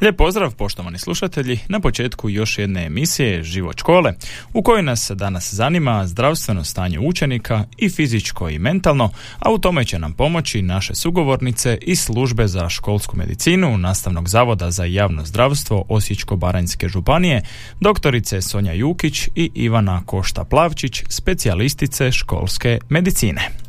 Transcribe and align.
Lijep 0.00 0.16
pozdrav 0.16 0.54
poštovani 0.54 0.98
slušatelji 0.98 1.58
na 1.68 1.80
početku 1.80 2.30
još 2.30 2.58
jedne 2.58 2.86
emisije 2.86 3.42
Život 3.42 3.78
škole 3.78 4.12
u 4.52 4.62
kojoj 4.62 4.82
nas 4.82 5.10
danas 5.14 5.54
zanima 5.54 6.06
zdravstveno 6.06 6.64
stanje 6.64 6.98
učenika 6.98 7.64
i 7.78 7.88
fizičko 7.88 8.48
i 8.48 8.58
mentalno, 8.58 9.10
a 9.38 9.50
u 9.50 9.58
tome 9.58 9.84
će 9.84 9.98
nam 9.98 10.12
pomoći 10.12 10.62
naše 10.62 10.94
sugovornice 10.94 11.78
iz 11.82 12.00
službe 12.00 12.46
za 12.46 12.68
školsku 12.68 13.16
medicinu 13.16 13.78
Nastavnog 13.78 14.28
zavoda 14.28 14.70
za 14.70 14.84
javno 14.84 15.24
zdravstvo 15.24 15.84
Osječko-Baranjske 15.88 16.88
županije, 16.88 17.42
doktorice 17.80 18.42
Sonja 18.42 18.72
Jukić 18.72 19.28
i 19.34 19.50
Ivana 19.54 20.02
Košta 20.06 20.44
Plavčić, 20.44 21.02
specijalistice 21.08 22.12
školske 22.12 22.78
medicine. 22.88 23.65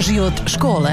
Život 0.00 0.32
škole. 0.46 0.90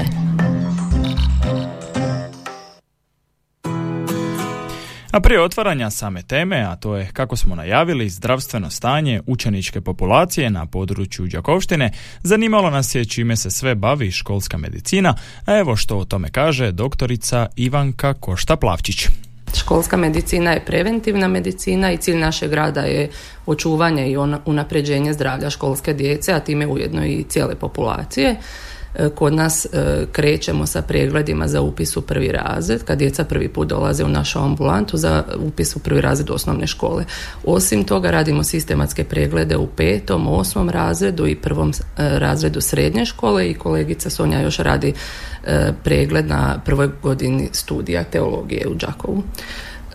A 5.10 5.20
prije 5.20 5.42
otvaranja 5.42 5.90
same 5.90 6.22
teme, 6.22 6.60
a 6.60 6.76
to 6.76 6.96
je 6.96 7.08
kako 7.12 7.36
smo 7.36 7.54
najavili 7.54 8.08
zdravstveno 8.08 8.70
stanje 8.70 9.20
učeničke 9.26 9.80
populacije 9.80 10.50
na 10.50 10.66
području 10.66 11.26
Đakovštine, 11.26 11.90
zanimalo 12.22 12.70
nas 12.70 12.94
je 12.94 13.04
čime 13.04 13.36
se 13.36 13.50
sve 13.50 13.74
bavi 13.74 14.10
školska 14.10 14.58
medicina, 14.58 15.14
a 15.46 15.58
evo 15.58 15.76
što 15.76 15.98
o 15.98 16.04
tome 16.04 16.28
kaže 16.30 16.72
doktorica 16.72 17.46
Ivanka 17.56 18.14
Košta-Plavčić. 18.14 19.08
Školska 19.56 19.96
medicina 19.96 20.50
je 20.50 20.64
preventivna 20.64 21.28
medicina 21.28 21.92
i 21.92 21.96
cilj 21.96 22.16
našeg 22.16 22.52
rada 22.52 22.80
je 22.80 23.10
očuvanje 23.46 24.10
i 24.10 24.16
unapređenje 24.44 25.12
zdravlja 25.12 25.50
školske 25.50 25.94
djece, 25.94 26.32
a 26.32 26.40
time 26.40 26.66
ujedno 26.66 27.06
i 27.06 27.24
cijele 27.28 27.54
populacije. 27.54 28.36
E, 28.94 29.08
kod 29.08 29.34
nas 29.34 29.66
e, 29.66 30.06
krećemo 30.12 30.66
sa 30.66 30.82
pregledima 30.82 31.48
za 31.48 31.60
upis 31.60 31.96
u 31.96 32.02
prvi 32.02 32.32
razred, 32.32 32.84
kad 32.84 32.98
djeca 32.98 33.24
prvi 33.24 33.48
put 33.48 33.68
dolaze 33.68 34.04
u 34.04 34.08
našu 34.08 34.38
ambulantu 34.38 34.96
za 34.96 35.24
upis 35.38 35.76
u 35.76 35.78
prvi 35.78 36.00
razred 36.00 36.30
osnovne 36.30 36.66
škole. 36.66 37.04
Osim 37.44 37.84
toga 37.84 38.10
radimo 38.10 38.44
sistematske 38.44 39.04
preglede 39.04 39.56
u 39.56 39.66
petom, 39.66 40.26
osmom 40.28 40.70
razredu 40.70 41.26
i 41.26 41.36
prvom 41.36 41.70
e, 41.70 41.72
razredu 41.96 42.60
srednje 42.60 43.04
škole 43.04 43.50
i 43.50 43.54
kolegica 43.54 44.10
Sonja 44.10 44.40
još 44.40 44.58
radi 44.58 44.94
pregled 45.84 46.26
na 46.28 46.60
prvoj 46.64 46.88
godini 47.02 47.48
studija 47.52 48.04
teologije 48.04 48.68
u 48.68 48.74
Đakovu. 48.74 49.22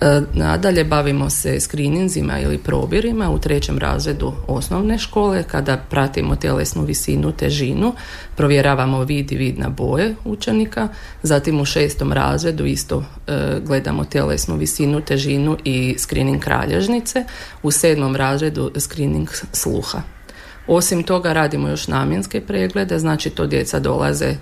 E, 0.04 0.22
nadalje 0.34 0.84
bavimo 0.84 1.30
se 1.30 1.60
skrininzima 1.60 2.40
ili 2.40 2.58
probirima 2.58 3.32
u 3.32 3.40
trećem 3.40 3.78
razredu 3.78 4.34
osnovne 4.48 4.98
škole. 4.98 5.44
Kada 5.44 5.78
pratimo 5.78 6.36
tjelesnu 6.36 6.84
visinu, 6.84 7.32
težinu, 7.32 7.94
provjeravamo 8.36 9.04
vid 9.04 9.32
i 9.32 9.36
vid 9.36 9.60
na 9.60 9.70
boje 9.70 10.16
učenika, 10.26 10.88
zatim 11.24 11.62
u 11.62 11.66
šestom 11.66 12.14
razredu 12.14 12.66
isto 12.66 13.04
e, 13.28 13.60
gledamo 13.66 14.06
tjelesnu 14.06 14.56
visinu, 14.56 15.02
težinu 15.02 15.58
i 15.64 15.96
skrining 15.98 16.42
kralježnice, 16.42 17.24
u 17.64 17.72
sedmom 17.72 18.16
razredu 18.16 18.72
skrining 18.78 19.30
sluha. 19.52 20.02
Osim 20.68 21.04
toga 21.04 21.34
radimo 21.34 21.68
još 21.68 21.88
namjenske 21.88 22.42
preglede, 22.42 23.00
znači 23.00 23.30
to 23.30 23.48
djeca 23.48 23.80
dolaze 23.80 24.36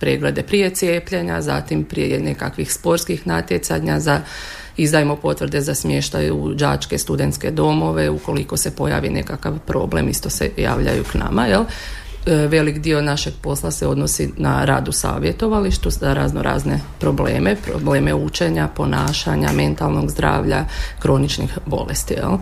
preglede 0.00 0.42
prije 0.42 0.70
cijepljenja, 0.70 1.42
zatim 1.42 1.84
prije 1.84 2.20
nekakvih 2.20 2.72
sportskih 2.72 3.26
natjecanja 3.26 4.00
za 4.00 4.20
izdajemo 4.76 5.16
potvrde 5.16 5.60
za 5.60 5.74
smještaj 5.74 6.30
u 6.30 6.54
đačke 6.54 6.98
studentske 6.98 7.50
domove, 7.50 8.10
ukoliko 8.10 8.56
se 8.56 8.76
pojavi 8.76 9.10
nekakav 9.10 9.58
problem, 9.66 10.08
isto 10.08 10.30
se 10.30 10.50
javljaju 10.56 11.04
k 11.12 11.14
nama, 11.14 11.46
jel? 11.46 11.64
E, 12.26 12.34
velik 12.34 12.78
dio 12.78 13.02
našeg 13.02 13.34
posla 13.42 13.70
se 13.70 13.86
odnosi 13.86 14.32
na 14.36 14.64
rad 14.64 14.88
u 14.88 14.92
savjetovalištu 14.92 15.90
za 15.90 16.14
razno 16.14 16.42
razne 16.42 16.80
probleme, 17.00 17.56
probleme 17.56 18.14
učenja, 18.14 18.68
ponašanja, 18.68 19.52
mentalnog 19.52 20.10
zdravlja, 20.10 20.64
kroničnih 20.98 21.58
bolesti. 21.66 22.14
Jel? 22.14 22.38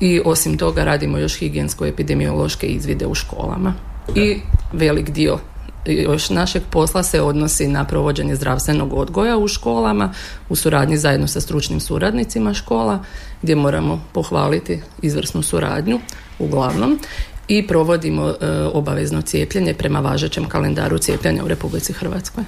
I 0.00 0.20
osim 0.24 0.58
toga 0.58 0.84
radimo 0.84 1.18
još 1.18 1.40
higijensko-epidemiološke 1.40 2.66
izvide 2.66 3.06
u 3.06 3.14
školama. 3.14 3.74
I 4.14 4.40
velik 4.72 5.10
dio 5.10 5.38
još 5.86 6.30
našeg 6.30 6.62
posla 6.70 7.02
se 7.02 7.22
odnosi 7.22 7.68
na 7.68 7.84
provođenje 7.84 8.34
zdravstvenog 8.34 8.92
odgoja 8.92 9.38
u 9.38 9.48
školama 9.48 10.12
u 10.48 10.56
suradnji 10.56 10.96
zajedno 10.96 11.26
sa 11.26 11.40
stručnim 11.40 11.80
suradnicima 11.80 12.54
škola 12.54 13.04
gdje 13.42 13.54
moramo 13.54 14.04
pohvaliti 14.12 14.80
izvrsnu 15.02 15.42
suradnju 15.42 16.00
uglavnom 16.38 16.98
i 17.48 17.66
provodimo 17.66 18.28
e, 18.28 18.34
obavezno 18.72 19.22
cijepljenje 19.22 19.74
prema 19.74 20.00
važećem 20.00 20.48
kalendaru 20.48 20.98
cijepljenja 20.98 21.44
u 21.44 21.48
Republici 21.48 21.92
Hrvatskoj. 21.92 22.44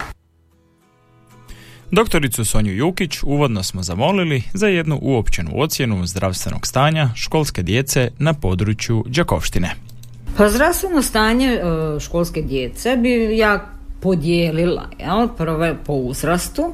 Doktoricu 1.90 2.44
Sonju 2.44 2.74
Jukić 2.76 3.22
uvodno 3.22 3.62
smo 3.62 3.82
zamolili 3.82 4.42
za 4.52 4.66
jednu 4.66 4.98
uopćenu 5.02 5.50
ocjenu 5.54 6.06
zdravstvenog 6.06 6.66
stanja 6.66 7.10
školske 7.14 7.62
djece 7.62 8.10
na 8.18 8.34
području 8.34 9.04
Đakovštine. 9.06 9.89
Pa 10.36 10.48
zdravstveno 10.48 11.02
stanje 11.02 11.46
e, 11.46 11.60
školske 12.00 12.42
djece 12.42 12.96
bi 12.96 13.36
ja 13.36 13.66
podijelila 14.00 14.88
jel, 14.98 15.28
prve 15.36 15.76
po 15.86 15.92
uzrastu. 15.92 16.72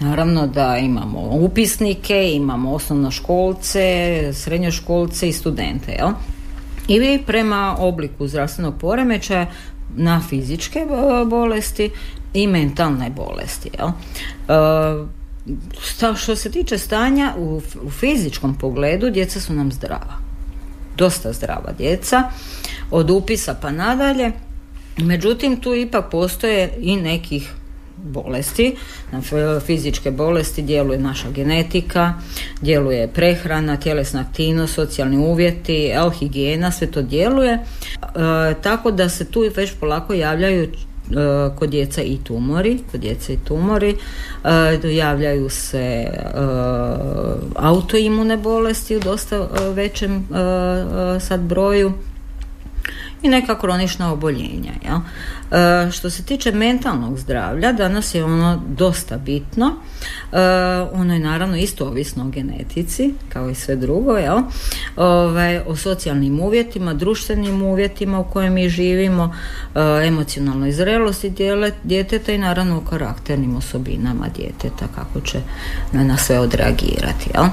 Naravno 0.00 0.46
da 0.46 0.76
imamo 0.76 1.20
upisnike, 1.20 2.32
imamo 2.32 2.72
osnovnoškolce, 2.72 4.30
srednjoškolce 4.32 5.28
i 5.28 5.32
studente. 5.32 5.92
Jel? 5.92 6.08
I 6.88 6.98
vi 6.98 7.22
prema 7.26 7.76
obliku 7.78 8.28
zdravstvenog 8.28 8.74
poremećaja 8.80 9.46
na 9.96 10.22
fizičke 10.28 10.78
e, 10.78 11.24
bolesti 11.24 11.90
i 12.34 12.46
mentalne 12.46 13.10
bolesti. 13.10 13.70
Jel? 13.78 13.88
E, 13.88 15.16
što 16.14 16.36
se 16.36 16.50
tiče 16.50 16.78
stanja 16.78 17.34
u, 17.38 17.60
u 17.82 17.90
fizičkom 17.90 18.54
pogledu, 18.54 19.10
djeca 19.10 19.40
su 19.40 19.52
nam 19.52 19.72
zdrava. 19.72 20.25
Dosta 20.96 21.32
zdrava 21.32 21.72
djeca 21.78 22.22
od 22.90 23.10
upisa 23.10 23.54
pa 23.62 23.70
nadalje. 23.70 24.32
Međutim, 24.96 25.60
tu 25.60 25.74
ipak 25.74 26.10
postoje 26.10 26.72
i 26.80 26.96
nekih 26.96 27.52
bolesti, 27.96 28.76
fizičke 29.66 30.10
bolesti, 30.10 30.62
djeluje 30.62 30.98
naša 30.98 31.30
genetika, 31.30 32.14
djeluje 32.60 33.08
prehrana, 33.08 33.76
tjelesna 33.76 34.20
aktivnost, 34.20 34.74
socijalni 34.74 35.16
uvjeti, 35.16 35.86
el, 35.86 36.10
higijena, 36.10 36.70
sve 36.70 36.90
to 36.90 37.02
djeluje. 37.02 37.52
E, 37.52 37.58
tako 38.62 38.90
da 38.90 39.08
se 39.08 39.24
tu 39.24 39.44
već 39.56 39.72
polako 39.80 40.14
javljaju 40.14 40.68
kod 41.58 41.70
djeca 41.70 42.02
i 42.02 42.18
tumori, 42.24 42.78
kod 42.90 43.00
djece 43.00 43.32
i 43.32 43.38
tumori, 43.44 43.96
e, 44.44 44.88
javljaju 44.88 45.48
se 45.48 45.78
e, 45.78 46.10
autoimune 47.54 48.36
bolesti 48.36 48.96
u 48.96 49.00
dosta 49.00 49.48
većem 49.74 50.28
sad 51.20 51.40
broju 51.40 51.92
i 53.26 53.28
neka 53.28 53.58
kronična 53.58 54.12
oboljenja. 54.12 54.72
Ja? 54.84 55.00
E, 55.86 55.90
što 55.90 56.10
se 56.10 56.22
tiče 56.22 56.52
mentalnog 56.52 57.18
zdravlja, 57.18 57.72
danas 57.72 58.14
je 58.14 58.24
ono 58.24 58.62
dosta 58.68 59.18
bitno. 59.18 59.74
E, 60.32 60.38
ono 60.92 61.14
je 61.14 61.20
naravno 61.20 61.56
isto 61.56 61.86
ovisno 61.86 62.24
o 62.24 62.28
genetici, 62.28 63.14
kao 63.28 63.50
i 63.50 63.54
sve 63.54 63.76
drugo, 63.76 64.16
jel? 64.16 64.38
Ove, 64.96 65.62
o 65.66 65.76
socijalnim 65.76 66.40
uvjetima, 66.40 66.94
društvenim 66.94 67.62
uvjetima 67.62 68.18
u 68.18 68.24
kojem 68.24 68.52
mi 68.52 68.68
živimo, 68.68 69.34
e, 69.74 70.06
emocionalnoj 70.06 70.72
zrelosti 70.72 71.32
djeteta 71.84 72.32
i 72.32 72.38
naravno 72.38 72.76
o 72.76 72.90
karakternim 72.90 73.56
osobinama 73.56 74.26
djeteta, 74.36 74.86
kako 74.94 75.20
će 75.20 75.38
na 75.92 76.16
sve 76.16 76.38
odreagirati. 76.38 77.30
Jel? 77.34 77.44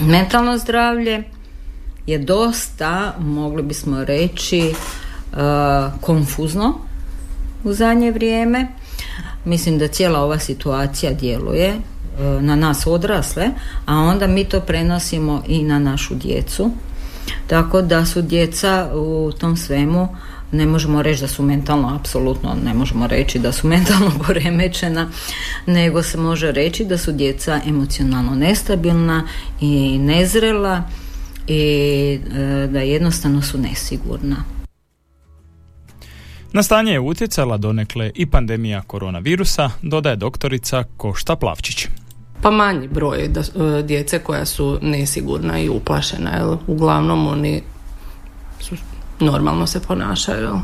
Mentalno 0.00 0.58
zdravlje 0.58 1.33
je 2.06 2.18
dosta, 2.18 3.14
mogli 3.18 3.62
bismo 3.62 4.04
reći, 4.04 4.60
e, 4.60 4.74
konfuzno 6.00 6.74
u 7.64 7.72
zadnje 7.72 8.10
vrijeme. 8.10 8.66
Mislim 9.44 9.78
da 9.78 9.88
cijela 9.88 10.20
ova 10.20 10.38
situacija 10.38 11.12
djeluje 11.12 11.68
e, 11.68 11.78
na 12.40 12.56
nas 12.56 12.86
odrasle, 12.86 13.46
a 13.86 13.94
onda 13.94 14.26
mi 14.26 14.44
to 14.44 14.60
prenosimo 14.60 15.42
i 15.46 15.62
na 15.62 15.78
našu 15.78 16.14
djecu. 16.14 16.70
Tako 17.46 17.82
da 17.82 18.06
su 18.06 18.22
djeca 18.22 18.90
u 18.94 19.32
tom 19.38 19.56
svemu 19.56 20.08
ne 20.52 20.66
možemo 20.66 21.02
reći 21.02 21.20
da 21.20 21.28
su 21.28 21.42
mentalno, 21.42 21.96
apsolutno 22.00 22.56
ne 22.64 22.74
možemo 22.74 23.06
reći 23.06 23.38
da 23.38 23.52
su 23.52 23.66
mentalno 23.74 24.12
poremećena, 24.26 25.10
nego 25.66 26.02
se 26.02 26.18
može 26.18 26.52
reći 26.52 26.84
da 26.84 26.98
su 26.98 27.12
djeca 27.12 27.60
emocionalno 27.66 28.34
nestabilna 28.34 29.28
i 29.60 29.98
nezrela 29.98 30.82
i 31.46 32.20
e, 32.36 32.66
da 32.66 32.80
jednostavno 32.80 33.42
su 33.42 33.58
nesigurna. 33.58 34.36
Na 36.52 36.62
stanje 36.62 36.92
je 36.92 37.00
utjecala 37.00 37.56
donekle 37.56 38.10
i 38.14 38.26
pandemija 38.26 38.82
koronavirusa, 38.86 39.70
dodaje 39.82 40.16
doktorica 40.16 40.84
Košta 40.96 41.36
Plavčić. 41.36 41.86
Pa 42.42 42.50
manji 42.50 42.88
broj 42.88 43.28
da, 43.28 43.40
e, 43.40 43.82
djece 43.82 44.18
koja 44.18 44.46
su 44.46 44.78
nesigurna 44.82 45.58
i 45.58 45.68
uplašena, 45.68 46.30
jel? 46.30 46.56
uglavnom 46.66 47.26
oni 47.26 47.62
su, 48.60 48.74
normalno 49.20 49.66
se 49.66 49.80
ponašaju. 49.80 50.42
Jel? 50.42 50.56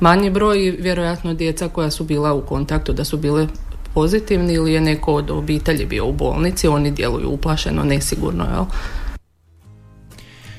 Manji 0.00 0.30
broj 0.30 0.76
vjerojatno 0.80 1.34
djeca 1.34 1.68
koja 1.68 1.90
su 1.90 2.04
bila 2.04 2.32
u 2.32 2.40
kontaktu 2.40 2.92
da 2.92 3.04
su 3.04 3.16
bile 3.16 3.46
pozitivni 3.94 4.54
ili 4.54 4.72
je 4.72 4.80
neko 4.80 5.14
od 5.14 5.30
obitelji 5.30 5.86
bio 5.86 6.06
u 6.06 6.12
bolnici, 6.12 6.68
oni 6.68 6.90
djeluju 6.90 7.28
uplašeno, 7.28 7.84
nesigurno. 7.84 8.44
Jel? 8.44 8.64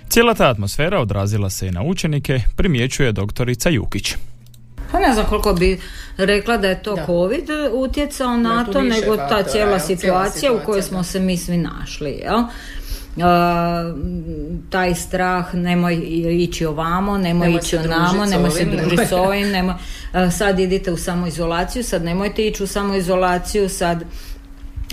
Cijela 0.10 0.34
ta 0.34 0.50
atmosfera 0.50 1.00
odrazila 1.00 1.50
se 1.50 1.68
i 1.68 1.72
na 1.72 1.84
učenike, 1.84 2.42
primjećuje 2.56 3.12
doktorica 3.12 3.70
Jukić. 3.70 4.16
Pa 4.92 5.00
ne 5.00 5.14
znam 5.14 5.26
koliko 5.26 5.54
bi 5.54 5.80
rekla 6.18 6.58
da 6.58 6.68
je 6.68 6.84
to 6.84 6.98
COVID 7.06 7.50
utjecao 7.74 8.38
na 8.38 8.66
to, 8.66 8.82
nego 8.82 9.18
ta 9.18 9.44
cijela 9.44 9.80
situacija 9.80 10.54
u 10.54 10.60
kojoj 10.66 10.82
smo 10.82 11.04
se 11.04 11.20
mi 11.20 11.38
svi 11.38 11.58
našli. 11.58 12.10
Jel? 12.10 12.44
taj 14.70 14.96
strah 14.96 15.54
nemoj 15.54 15.96
ići 16.32 16.66
ovamo, 16.66 17.18
nemoj, 17.18 17.52
ići 17.54 17.78
onamo, 17.78 18.26
nemoj 18.26 18.52
se 18.52 18.66
družiti 18.66 19.06
s 19.06 19.12
ovim, 19.12 19.52
nemoj, 19.52 19.76
sad 20.32 20.60
idite 20.60 20.92
u 20.92 20.98
samoizolaciju, 20.98 21.84
sad 21.84 22.04
nemojte 22.04 22.48
ići 22.48 22.64
u 22.64 22.68
samoizolaciju, 22.68 23.70
sad 23.70 24.04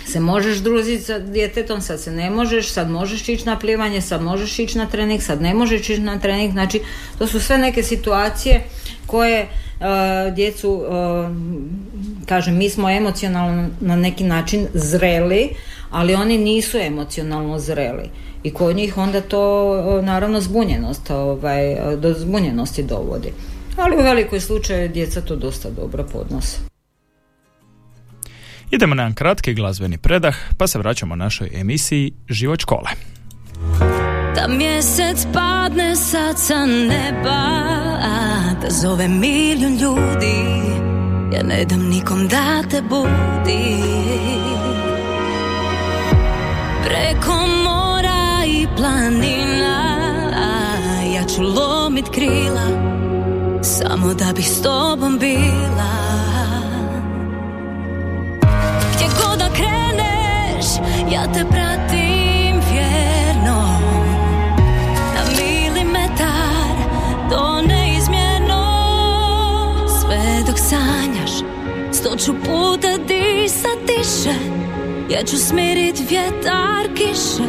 se 0.07 0.21
možeš 0.21 0.59
družiti 0.59 1.03
sa 1.03 1.19
djetetom, 1.19 1.81
sad 1.81 2.01
se 2.01 2.11
ne 2.11 2.31
možeš, 2.31 2.69
sad 2.69 2.91
možeš 2.91 3.29
ići 3.29 3.47
na 3.47 3.59
plivanje, 3.59 4.01
sad 4.01 4.23
možeš 4.23 4.59
ići 4.59 4.79
na 4.79 4.87
trening, 4.87 5.23
sad 5.23 5.43
ne 5.43 5.55
možeš 5.55 5.81
ići 5.81 6.01
na 6.01 6.19
trening, 6.19 6.53
znači 6.53 6.81
to 7.19 7.27
su 7.27 7.41
sve 7.41 7.59
neke 7.59 7.83
situacije 7.83 8.63
koje 9.07 9.43
uh, 9.43 10.35
djecu, 10.35 10.71
uh, 10.71 10.87
kažem, 12.27 12.57
mi 12.57 12.71
smo 12.71 12.91
emocionalno 12.91 13.69
na 13.81 13.97
neki 13.97 14.25
način 14.25 14.67
zreli, 14.75 15.49
ali 15.91 16.15
oni 16.15 16.39
nisu 16.39 16.79
emocionalno 16.79 17.59
zreli 17.59 18.11
i 18.43 18.53
kod 18.53 18.77
njih 18.77 18.99
onda 18.99 19.21
to 19.21 19.71
uh, 19.71 20.05
naravno 20.05 20.41
zbunjenost, 20.41 21.11
ovaj, 21.11 21.77
do 21.97 22.15
zbunjenosti 22.19 22.83
dovodi. 22.83 23.33
Ali 23.77 23.97
u 23.97 24.03
velikoj 24.03 24.41
slučaju 24.41 24.89
djeca 24.89 25.21
to 25.21 25.37
dosta 25.37 25.71
dobro 25.71 26.05
podnose. 26.13 26.72
Idemo 28.73 28.95
na 28.95 29.03
jedan 29.03 29.15
kratki 29.15 29.55
glazbeni 29.55 29.99
predah, 29.99 30.37
pa 30.59 30.67
se 30.67 30.79
vraćamo 30.79 31.17
našoj 31.17 31.51
emisiji 31.55 32.13
Život 32.29 32.61
škole. 32.61 32.91
Da 34.35 34.49
mjesec 34.49 35.27
padne 35.33 35.97
sad 35.97 36.39
sa 36.39 36.67
neba 36.67 37.49
Da 38.63 38.71
zove 38.71 39.09
milijun 39.09 39.73
ljudi 39.73 40.37
Ja 41.35 41.43
ne 41.43 41.65
dam 41.65 41.89
nikom 41.89 42.29
da 42.29 42.63
te 42.71 42.83
budi 42.83 43.77
Preko 46.85 47.47
mora 47.65 48.45
i 48.47 48.67
planina 48.77 49.99
Ja 51.15 51.25
ću 51.25 51.43
lomit 51.43 52.07
krila 52.15 52.67
Samo 53.63 54.15
da 54.15 54.33
bih 54.37 54.49
s 54.49 54.63
tobom 54.63 55.19
bila 55.19 56.12
Ja 61.13 61.27
te 61.33 61.45
vjerno. 62.73 63.79
To 67.31 67.63
sanjaš 70.57 71.31
puta 72.45 72.99
disat 73.09 73.79
tiše. 73.87 74.35
Ja 75.11 75.23
ću 75.23 75.37
smirit 75.37 76.03
vjetar 76.11 76.95
kiše. 76.95 77.43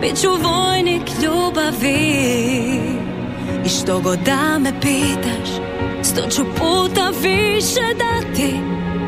Biću 0.00 0.28
vojnik 0.28 1.10
ljubavi. 1.22 2.24
I 3.66 3.68
što 3.68 4.00
god 4.00 4.18
da 4.18 4.58
me 4.58 4.72
pitaš 4.80 5.48
Sto 6.02 6.22
ću 6.30 6.44
puta 6.44 7.10
više 7.22 7.80
dati. 7.98 8.54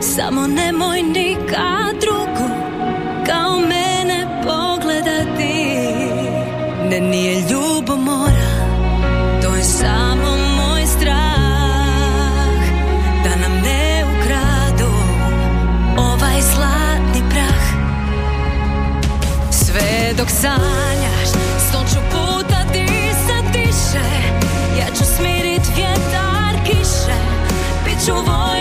Samo 0.00 0.46
nemoj 0.46 1.02
nikad 1.02 2.05
Ne 6.96 7.02
nije 7.02 7.34
ljubomora 7.50 8.52
To 9.42 9.54
je 9.54 9.64
samo 9.64 10.36
moj 10.56 10.86
strah. 10.86 12.60
Da 13.24 13.36
nam 13.40 13.52
ne 13.62 14.04
ukradu 14.04 14.92
Ovaj 15.98 16.40
zlatni 16.54 17.30
prah. 17.30 17.64
Sve 19.50 20.12
dok 20.18 20.30
sanjaš 20.30 21.28
Sto 21.68 21.78
ću 21.78 22.00
puta 22.10 22.64
disat 22.72 23.52
tiše. 23.52 24.08
Ja 24.78 24.86
ću 24.98 25.04
smirit 25.16 25.62
vjetar 25.76 26.64
kiše 26.66 27.18
Biću 27.84 28.12
vojnik 28.12 28.55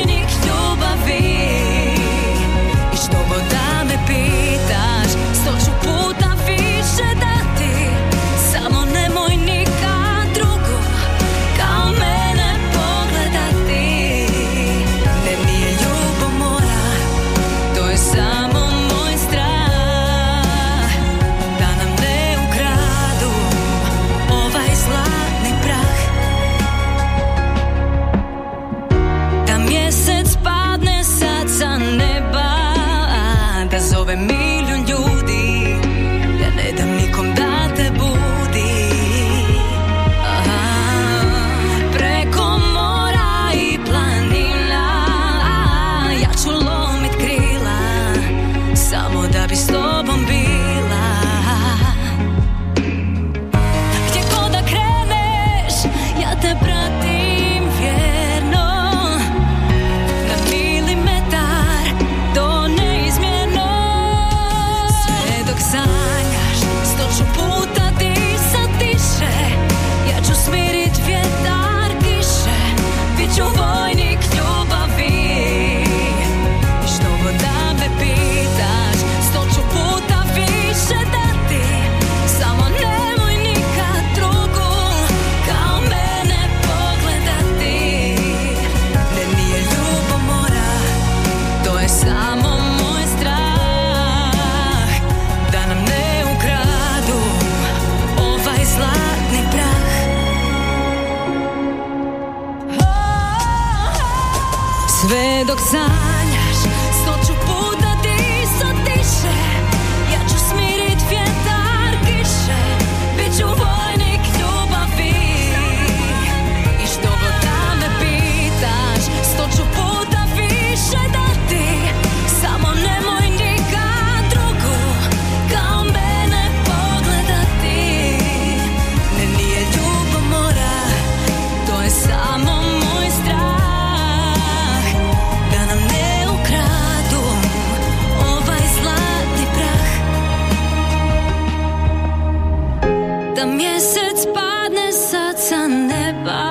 Mjesec 143.46 144.26
padne 144.34 144.90
sad 144.92 145.38
sa 145.38 145.68
neba. 145.68 146.46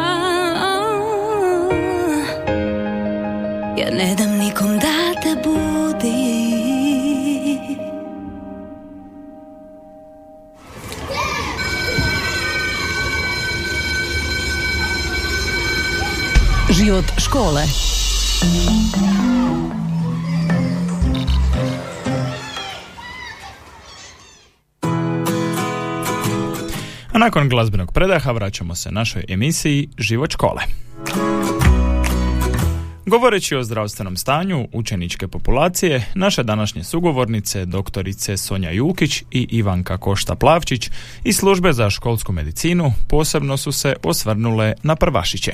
Ja 3.77 3.91
ne 3.91 4.15
dam 4.15 4.39
nikom 4.39 4.79
da 4.79 5.15
te 5.23 5.35
budi. 5.43 6.23
Život 16.71 17.05
škole. 17.19 17.67
A 27.15 27.19
nakon 27.19 27.49
glazbenog 27.49 27.93
predaha 27.93 28.33
vraćamo 28.33 28.75
se 28.75 28.91
našoj 28.91 29.25
emisiji 29.29 29.89
Život 29.99 30.31
škole. 30.31 30.63
Govoreći 33.07 33.57
o 33.57 33.63
zdravstvenom 33.63 34.17
stanju 34.17 34.69
učeničke 34.73 35.29
populacije, 35.29 36.07
naše 36.15 36.43
današnje 36.43 36.85
sugovornice, 36.85 37.65
doktorice 37.65 38.37
Sonja 38.37 38.71
Jukić 38.71 39.23
i 39.31 39.47
Ivanka 39.51 39.99
Košta-Plavčić 39.99 40.91
iz 41.25 41.37
službe 41.37 41.73
za 41.73 41.91
školsku 41.91 42.33
medicinu 42.33 42.93
posebno 43.09 43.57
su 43.57 43.73
se 43.73 43.95
osvrnule 44.03 44.75
na 44.83 44.97
prvašiće. 44.97 45.53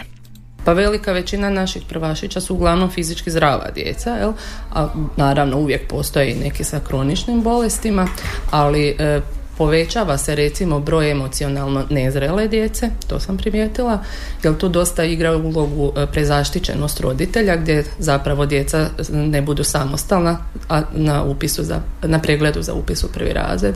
Pa 0.65 0.73
velika 0.73 1.13
većina 1.13 1.51
naših 1.51 1.83
prvašića 1.89 2.41
su 2.41 2.55
uglavnom 2.55 2.91
fizički 2.91 3.31
zdrava 3.31 3.71
djeca, 3.75 4.11
jel? 4.11 4.33
a 4.73 4.89
naravno 5.17 5.57
uvijek 5.57 5.89
postoje 5.89 6.31
i 6.31 6.39
neki 6.39 6.65
sa 6.65 6.81
kroničnim 6.81 7.43
bolestima, 7.43 8.09
ali 8.51 8.89
e, 8.99 9.21
povećava 9.61 10.19
se 10.19 10.35
recimo 10.35 10.81
broj 10.81 11.11
emocionalno 11.11 11.85
nezrele 11.91 12.49
djece, 12.49 12.91
to 13.07 13.21
sam 13.21 13.37
primijetila, 13.37 13.99
jer 14.43 14.57
tu 14.57 14.69
dosta 14.69 15.05
igra 15.05 15.37
ulogu 15.37 15.93
e, 15.97 16.07
prezaštićenost 16.07 17.01
roditelja 17.01 17.57
gdje 17.57 17.85
zapravo 17.99 18.47
djeca 18.47 18.87
ne 19.11 19.43
budu 19.43 19.65
samostalna 19.65 20.39
a 20.69 20.83
na 20.93 21.23
upisu 21.23 21.65
za, 21.65 21.81
na 22.03 22.19
pregledu 22.19 22.63
za 22.63 22.75
upis 22.75 23.05
u 23.05 23.13
prvi 23.13 23.33
razred. 23.33 23.75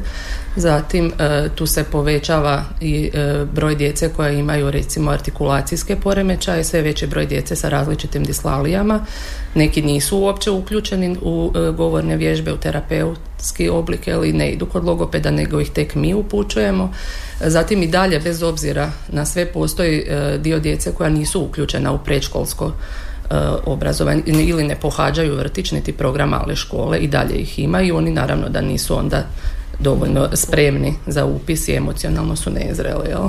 Zatim 0.57 1.13
e, 1.19 1.49
tu 1.55 1.67
se 1.67 1.85
povećava 1.85 2.65
i 2.81 3.11
e, 3.15 3.45
broj 3.53 3.77
djece 3.77 4.09
koja 4.09 4.31
imaju 4.31 4.71
recimo 4.71 5.11
artikulacijske 5.11 5.97
poremećaje, 5.97 6.65
sve 6.65 6.83
veći 6.83 7.07
broj 7.07 7.27
djece 7.27 7.57
sa 7.57 7.69
različitim 7.69 8.25
dislalijama. 8.25 9.01
Neki 9.55 9.83
nisu 9.83 10.19
uopće 10.19 10.51
uključeni 10.51 11.17
u 11.23 11.53
govorne 11.77 12.17
vježbe, 12.17 12.53
u 12.53 12.57
terapeutski 12.57 13.34
oblik 13.73 14.07
ili 14.07 14.33
ne 14.33 14.51
idu 14.51 14.67
kod 14.67 14.85
logopeda, 14.85 15.31
nego 15.31 15.61
ih 15.61 15.71
tek 15.71 15.95
mi 15.95 16.15
upućujemo. 16.15 16.93
Zatim 17.41 17.83
i 17.83 17.87
dalje, 17.87 18.21
bez 18.21 18.43
obzira 18.43 18.91
na 19.09 19.27
sve, 19.27 19.47
postoji 19.47 19.99
e, 19.99 20.39
dio 20.39 20.59
djece 20.59 20.93
koja 20.93 21.11
nisu 21.11 21.41
uključena 21.41 21.93
u 21.93 21.99
predškolsko 21.99 22.67
e, 22.67 23.35
obrazovanje 23.67 24.23
ili 24.27 24.65
ne 24.65 24.77
pohađaju 24.81 25.37
vrtić 25.37 25.73
niti 25.73 25.93
program 25.93 26.29
male 26.29 26.57
škole 26.57 26.99
i 26.99 27.09
dalje 27.09 27.35
ih 27.35 27.59
imaju. 27.59 27.97
Oni 27.97 28.11
naravno 28.11 28.49
da 28.49 28.61
nisu 28.61 28.99
onda 28.99 29.27
dovoljno 29.81 30.29
spremni 30.33 30.95
za 31.07 31.25
upis 31.25 31.69
i 31.69 31.75
emocionalno 31.75 32.37
su 32.37 32.51
nezreli. 32.51 33.09
Jel? 33.09 33.29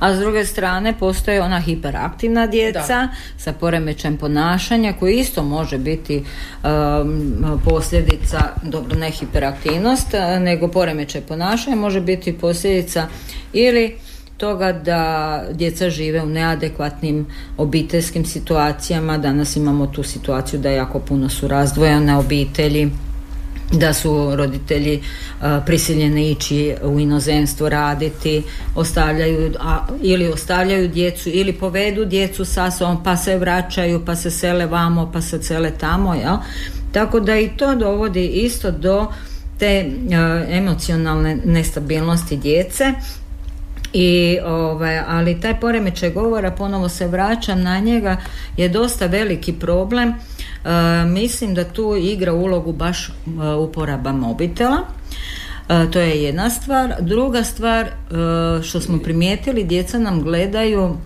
A 0.00 0.14
s 0.14 0.18
druge 0.18 0.44
strane 0.44 0.94
postoje 0.98 1.42
ona 1.42 1.60
hiperaktivna 1.60 2.46
djeca 2.46 3.08
sa 3.36 3.52
poremećajem 3.52 4.16
ponašanja 4.16 4.92
koji 5.00 5.16
isto 5.16 5.42
može 5.42 5.78
biti 5.78 6.24
um, 6.64 7.60
posljedica, 7.64 8.38
dobro 8.62 8.98
ne 8.98 9.10
hiperaktivnost, 9.10 10.08
nego 10.40 10.68
poremećaj 10.68 11.20
ponašanja 11.20 11.76
može 11.76 12.00
biti 12.00 12.38
posljedica 12.38 13.06
ili 13.52 13.96
toga 14.36 14.72
da 14.72 15.42
djeca 15.52 15.90
žive 15.90 16.22
u 16.22 16.26
neadekvatnim 16.26 17.26
obiteljskim 17.56 18.24
situacijama. 18.24 19.18
Danas 19.18 19.56
imamo 19.56 19.86
tu 19.86 20.02
situaciju 20.02 20.60
da 20.60 20.70
jako 20.70 20.98
puno 20.98 21.28
su 21.28 21.48
razdvojene 21.48 22.16
obitelji 22.16 22.90
da 23.72 23.92
su 23.92 24.36
roditelji 24.36 25.02
prisiljeni 25.66 26.30
ići 26.30 26.74
u 26.82 27.00
inozemstvo 27.00 27.68
raditi, 27.68 28.42
ostavljaju 28.74 29.52
a, 29.60 29.86
ili 30.02 30.28
ostavljaju 30.28 30.88
djecu 30.88 31.30
ili 31.32 31.52
povedu 31.52 32.04
djecu 32.04 32.44
sa 32.44 32.70
sobom 32.70 33.02
pa 33.04 33.16
se 33.16 33.38
vraćaju, 33.38 34.04
pa 34.04 34.16
se 34.16 34.30
sele 34.30 34.66
vamo, 34.66 35.10
pa 35.12 35.20
se 35.20 35.42
sele 35.42 35.70
tamo, 35.70 36.14
jel? 36.14 36.36
Tako 36.92 37.20
da 37.20 37.38
i 37.38 37.48
to 37.56 37.74
dovodi 37.74 38.26
isto 38.26 38.70
do 38.70 39.06
te 39.58 39.90
emocionalne 40.48 41.38
nestabilnosti 41.44 42.36
djece 42.36 42.92
i 43.92 44.38
ovaj, 44.44 44.98
ali 45.06 45.40
taj 45.40 45.60
poremećaj 45.60 46.10
govora 46.10 46.50
ponovo 46.50 46.88
se 46.88 47.06
vraćam 47.06 47.62
na 47.62 47.78
njega 47.78 48.16
je 48.56 48.68
dosta 48.68 49.06
veliki 49.06 49.52
problem 49.52 50.08
e, 50.08 50.14
mislim 51.06 51.54
da 51.54 51.64
tu 51.64 51.96
igra 51.96 52.32
ulogu 52.32 52.72
baš 52.72 53.08
e, 53.08 53.12
uporaba 53.54 54.12
mobitela. 54.12 54.78
E, 55.68 55.90
to 55.90 56.00
je 56.00 56.22
jedna 56.22 56.50
stvar. 56.50 56.94
Druga 57.00 57.44
stvar 57.44 57.90
što 58.62 58.80
smo 58.80 58.98
primijetili 58.98 59.64
djeca 59.64 59.98
nam 59.98 60.22
gledaju 60.22 60.96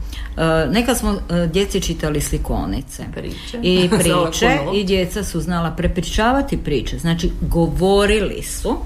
Nekad 0.71 0.99
smo 0.99 1.19
djeci 1.53 1.81
čitali 1.81 2.21
slikonice 2.21 3.05
priče. 3.15 3.59
i 3.63 3.89
priče 3.99 4.59
i 4.75 4.85
djeca 4.85 5.25
su 5.25 5.41
znala 5.41 5.71
prepričavati 5.71 6.57
priče, 6.57 6.99
znači 6.99 7.31
govorili 7.41 8.43
su 8.43 8.77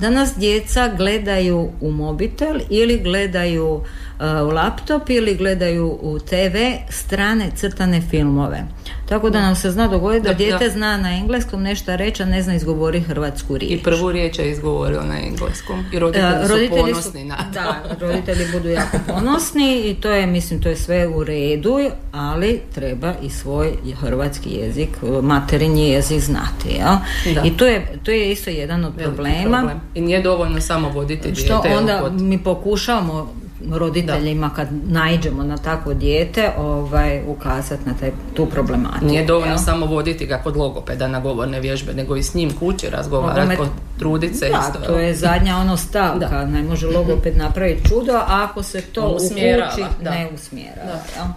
Danas 0.00 0.34
djeca 0.36 0.90
gledaju 0.96 1.70
u 1.80 1.90
mobitel 1.90 2.60
ili 2.70 3.00
gledaju 3.02 3.74
uh, 3.74 3.82
u 4.20 4.50
laptop 4.50 5.10
ili 5.10 5.36
gledaju 5.36 5.98
u 6.02 6.18
TV 6.18 6.56
strane 6.88 7.50
crtane 7.56 8.02
filmove. 8.10 8.64
Tako 9.08 9.30
da 9.30 9.40
nam 9.40 9.56
se 9.56 9.70
zna 9.70 9.88
dogoditi 9.88 10.28
da, 10.28 10.34
dijete 10.34 10.70
zna 10.70 10.96
na 10.96 11.16
engleskom 11.16 11.62
nešto 11.62 11.96
reći, 11.96 12.22
a 12.22 12.26
ne 12.26 12.42
zna 12.42 12.54
izgovori 12.54 13.00
hrvatsku 13.00 13.58
riječ. 13.58 13.80
I 13.80 13.82
prvu 13.82 14.12
riječ 14.12 14.38
je 14.38 14.50
izgovorio 14.50 15.02
na 15.02 15.20
engleskom. 15.20 15.84
I 15.92 15.98
roditelji, 15.98 16.42
uh, 16.44 16.50
roditelji 16.50 16.78
su 16.78 16.92
ponosni 16.92 17.24
na 17.24 17.36
to. 17.36 17.50
Da, 17.52 17.82
roditelji 18.00 18.46
budu 18.52 18.68
jako 18.68 18.98
ponosni 19.08 19.82
i 19.84 19.94
to 19.94 20.10
je, 20.10 20.26
mislim, 20.26 20.62
to 20.62 20.68
je 20.68 20.76
sve 20.76 21.08
u 21.08 21.24
redu, 21.24 21.78
ali 22.12 22.60
treba 22.74 23.14
i 23.22 23.30
svoj 23.30 23.72
hrvatski 24.00 24.50
jezik, 24.50 24.88
materinji 25.22 25.88
jezik 25.88 26.20
znati. 26.20 26.68
Ja? 26.78 27.00
I 27.44 27.56
to 27.56 27.66
je, 27.66 27.98
to 28.02 28.10
je 28.10 28.32
isto 28.32 28.50
jedan 28.50 28.84
od 28.84 28.92
problema. 28.96 29.58
Problem. 29.58 29.80
I 29.94 30.00
nije 30.00 30.22
dovoljno 30.22 30.60
samo 30.60 30.88
voditi 30.88 31.34
Što 31.34 31.62
onda 31.78 32.10
mi 32.18 32.38
pokušavamo 32.38 33.43
roditeljima 33.72 34.50
kad 34.50 34.68
naiđemo 34.88 35.42
na 35.42 35.56
takvo 35.56 35.94
dijete 35.94 36.50
ovaj, 36.58 37.22
ukazati 37.26 37.82
na 37.86 37.94
taj, 38.00 38.10
tu 38.34 38.46
problematiku. 38.46 39.06
Nije 39.06 39.26
dovoljno 39.26 39.58
samo 39.58 39.86
voditi 39.86 40.26
ga 40.26 40.40
kod 40.44 40.56
logopeda 40.56 41.08
na 41.08 41.20
govorne 41.20 41.60
vježbe, 41.60 41.94
nego 41.94 42.16
i 42.16 42.22
s 42.22 42.34
njim 42.34 42.50
kući 42.58 42.90
razgovarati, 42.90 43.62
truditi 43.98 44.34
se. 44.34 44.48
Da, 44.48 44.86
to 44.86 44.98
je 44.98 45.14
zadnja 45.14 45.56
ono 45.56 45.76
stavka, 45.76 46.44
ne 46.44 46.62
može 46.62 46.86
logoped 46.86 47.36
napraviti 47.36 47.88
čudo, 47.88 48.12
a 48.12 48.48
ako 48.50 48.62
se 48.62 48.80
to 48.80 49.08
u 49.08 49.18
kući 49.18 49.84
ne 50.02 50.28
usmjerava. 50.34 51.34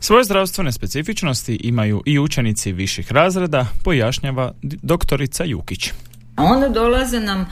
Svoje 0.00 0.24
zdravstvene 0.24 0.72
specifičnosti 0.72 1.54
imaju 1.54 2.02
i 2.06 2.18
učenici 2.18 2.72
viših 2.72 3.12
razreda, 3.12 3.66
pojašnjava 3.84 4.52
doktorica 4.62 5.44
Jukić. 5.44 5.92
Onda 6.36 6.68
dolaze 6.68 7.20
nam 7.20 7.46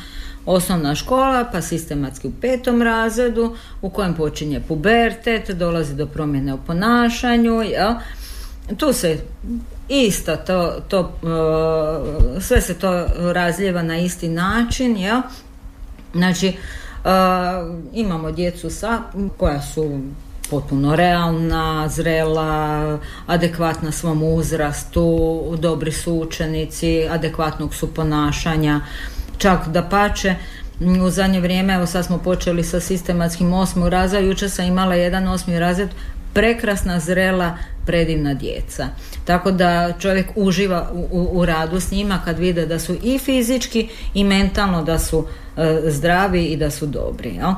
osnovna 0.47 0.95
škola, 0.95 1.45
pa 1.53 1.63
sistematski 1.63 2.29
u 2.29 2.33
petom 2.41 2.83
razredu 2.83 3.57
u 3.83 3.91
kojem 3.91 4.15
počinje 4.15 4.61
pubertet, 4.69 5.51
dolazi 5.51 5.95
do 5.95 6.07
promjene 6.07 6.55
u 6.55 6.59
ponašanju, 6.67 7.63
ja. 7.63 8.01
tu 8.77 8.93
se 8.93 9.19
isto 9.89 10.37
to, 10.37 10.73
to 10.89 11.01
uh, 11.01 12.43
sve 12.43 12.61
se 12.61 12.75
to 12.75 13.07
razljeva 13.33 13.83
na 13.83 13.99
isti 13.99 14.29
način, 14.29 14.97
ja. 14.97 15.23
znači 16.15 16.49
uh, 16.49 17.11
imamo 17.93 18.33
djecu 18.33 18.71
sa, 18.71 18.99
koja 19.37 19.63
su 19.63 20.01
potpuno 20.51 20.97
realna, 20.97 21.89
zrela, 21.89 22.99
adekvatna 23.27 23.93
svom 23.93 24.23
uzrastu, 24.23 25.41
dobri 25.59 25.93
su 25.93 26.15
učenici, 26.15 27.09
adekvatnog 27.11 27.75
su 27.75 27.95
ponašanja, 27.95 28.81
čak 29.39 29.69
da 29.69 29.83
pače 29.83 30.35
u 31.07 31.11
zadnje 31.11 31.41
vrijeme, 31.41 31.75
evo 31.75 31.87
sad 31.87 32.05
smo 32.05 32.19
počeli 32.19 32.65
sa 32.65 32.81
sistematskim 32.81 33.53
osmim 33.53 33.87
razred, 33.87 34.25
jučer 34.25 34.51
sam 34.51 34.65
imala 34.65 34.95
jedan 34.95 35.29
osmi 35.29 35.59
razred, 35.59 35.89
prekrasna, 36.33 37.01
zrela, 37.01 37.59
predivna 37.87 38.35
djeca. 38.35 38.87
Tako 39.25 39.51
da 39.51 39.93
čovjek 39.99 40.27
uživa 40.37 40.91
u, 40.93 41.29
u, 41.33 41.45
radu 41.45 41.81
s 41.81 41.91
njima 41.91 42.21
kad 42.25 42.39
vide 42.39 42.67
da 42.67 42.79
su 42.79 42.97
i 43.03 43.19
fizički 43.19 43.89
i 44.15 44.25
mentalno 44.25 44.83
da 44.83 44.99
su 44.99 45.27
e, 45.57 45.81
zdravi 45.87 46.45
i 46.45 46.57
da 46.57 46.71
su 46.71 46.87
dobri. 46.87 47.29
Jel? 47.29 47.53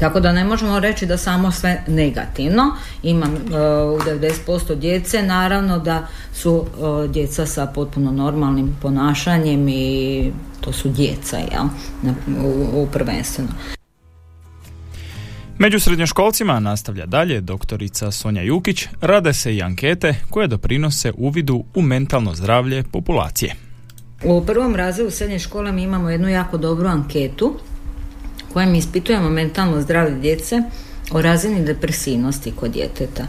Tako 0.00 0.20
da 0.20 0.32
ne 0.32 0.44
možemo 0.44 0.80
reći 0.80 1.06
da 1.06 1.16
samo 1.16 1.50
sve 1.50 1.84
negativno. 1.88 2.76
Imam 3.02 3.32
uh, 3.34 3.40
u 3.40 3.98
90% 4.46 4.74
djece 4.74 5.22
naravno 5.22 5.78
da 5.78 6.06
su 6.34 6.52
uh, 6.54 7.10
djeca 7.10 7.46
sa 7.46 7.66
potpuno 7.66 8.12
normalnim 8.12 8.76
ponašanjem 8.82 9.68
i 9.68 10.32
to 10.60 10.72
su 10.72 10.88
djeca, 10.88 11.36
ja, 11.38 11.68
u, 12.44 12.82
u 12.82 12.88
prvenstveno. 12.92 13.50
Među 15.58 15.80
srednjoškolcima 15.80 16.60
nastavlja 16.60 17.06
dalje 17.06 17.40
doktorica 17.40 18.10
Sonja 18.10 18.42
Jukić, 18.42 18.86
rade 19.00 19.32
se 19.32 19.56
i 19.56 19.62
ankete 19.62 20.14
koje 20.30 20.46
doprinose 20.46 21.12
uvidu 21.16 21.64
u 21.74 21.82
mentalno 21.82 22.34
zdravlje 22.34 22.84
populacije. 22.92 23.54
U 24.24 24.46
prvom 24.46 24.76
razredu 24.76 25.10
srednje 25.10 25.38
škole 25.38 25.72
mi 25.72 25.82
imamo 25.82 26.10
jednu 26.10 26.28
jako 26.28 26.58
dobru 26.58 26.88
anketu 26.88 27.58
kojem 28.52 28.74
ispitujemo 28.74 29.28
mentalno 29.28 29.80
zdravlje 29.80 30.14
djece 30.14 30.62
o 31.12 31.22
razini 31.22 31.64
depresivnosti 31.64 32.52
kod 32.60 32.70
djeteta. 32.70 33.26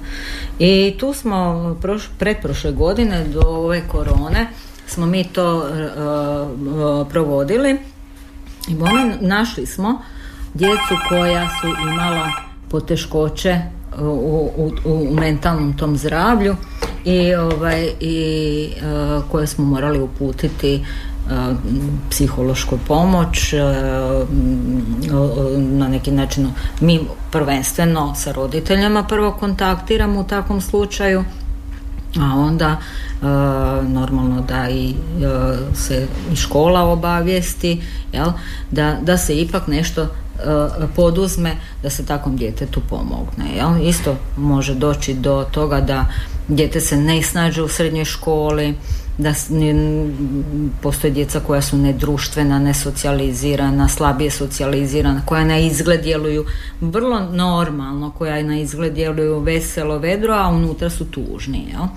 I 0.60 0.96
tu 1.00 1.14
smo 1.14 1.76
proš, 1.82 2.10
pretprošle 2.20 2.72
godine 2.72 3.26
do 3.26 3.42
ove 3.42 3.82
korone 3.88 4.48
smo 4.88 5.06
mi 5.06 5.24
to 5.24 5.58
uh, 5.58 7.08
provodili 7.10 7.78
i 8.68 8.76
našli 9.22 9.66
smo 9.66 10.02
djecu 10.54 10.96
koja 11.10 11.50
su 11.62 11.68
imala 11.92 12.30
poteškoće 12.70 13.60
u, 14.00 14.52
u, 14.58 14.72
u 14.86 15.14
mentalnom 15.14 15.78
tom 15.78 15.98
zdravlju 15.98 16.56
i, 17.06 17.36
ovaj, 17.36 17.90
i 18.00 18.70
uh, 18.76 19.24
koje 19.32 19.48
smo 19.48 19.66
morali 19.66 20.00
uputiti 20.00 20.86
psihološku 22.10 22.78
pomoć 22.88 23.54
uh, 23.54 23.60
na 25.58 25.88
neki 25.88 26.12
način 26.12 26.48
mi 26.82 27.00
prvenstveno 27.32 28.16
sa 28.16 28.32
roditeljima 28.32 29.04
prvo 29.04 29.32
kontaktiramo 29.32 30.20
u 30.20 30.24
takvom 30.24 30.62
slučaju 30.62 31.24
a 32.22 32.36
onda 32.36 32.78
normalno 33.82 34.42
da 34.48 34.70
i 34.70 34.96
se 35.76 36.08
i 36.34 36.36
škola 36.36 36.82
obavijesti 36.82 37.82
jel, 38.14 38.28
da, 38.72 38.98
da 39.02 39.18
se 39.18 39.36
ipak 39.36 39.68
nešto 39.68 40.08
E, 40.40 40.88
poduzme 40.96 41.56
da 41.84 41.90
se 41.90 42.06
takvom 42.06 42.36
djetetu 42.38 42.82
pomogne. 42.90 43.56
Jel? 43.56 43.88
Isto 43.90 44.16
može 44.38 44.76
doći 44.76 45.14
do 45.14 45.46
toga 45.52 45.82
da 45.82 46.06
dijete 46.48 46.82
se 46.82 46.98
ne 46.98 47.22
snađe 47.22 47.62
u 47.62 47.68
srednjoj 47.68 48.06
školi, 48.06 48.76
da 49.18 49.34
postoje 50.82 51.12
djeca 51.12 51.40
koja 51.40 51.62
su 51.62 51.78
nedruštvena, 51.78 52.60
nesocijalizirana, 52.60 53.88
slabije 53.88 54.32
socijalizirana, 54.32 55.22
koja 55.26 55.46
na 55.46 55.58
izgled 55.58 56.02
djeluju 56.02 56.46
vrlo 56.82 57.20
normalno, 57.20 58.12
koja 58.12 58.44
na 58.44 58.60
izgled 58.60 58.94
djeluju 58.94 59.40
veselo, 59.40 59.98
vedro, 59.98 60.34
a 60.34 60.48
unutra 60.48 60.90
su 60.90 61.06
tužni. 61.06 61.68
Jel? 61.72 61.88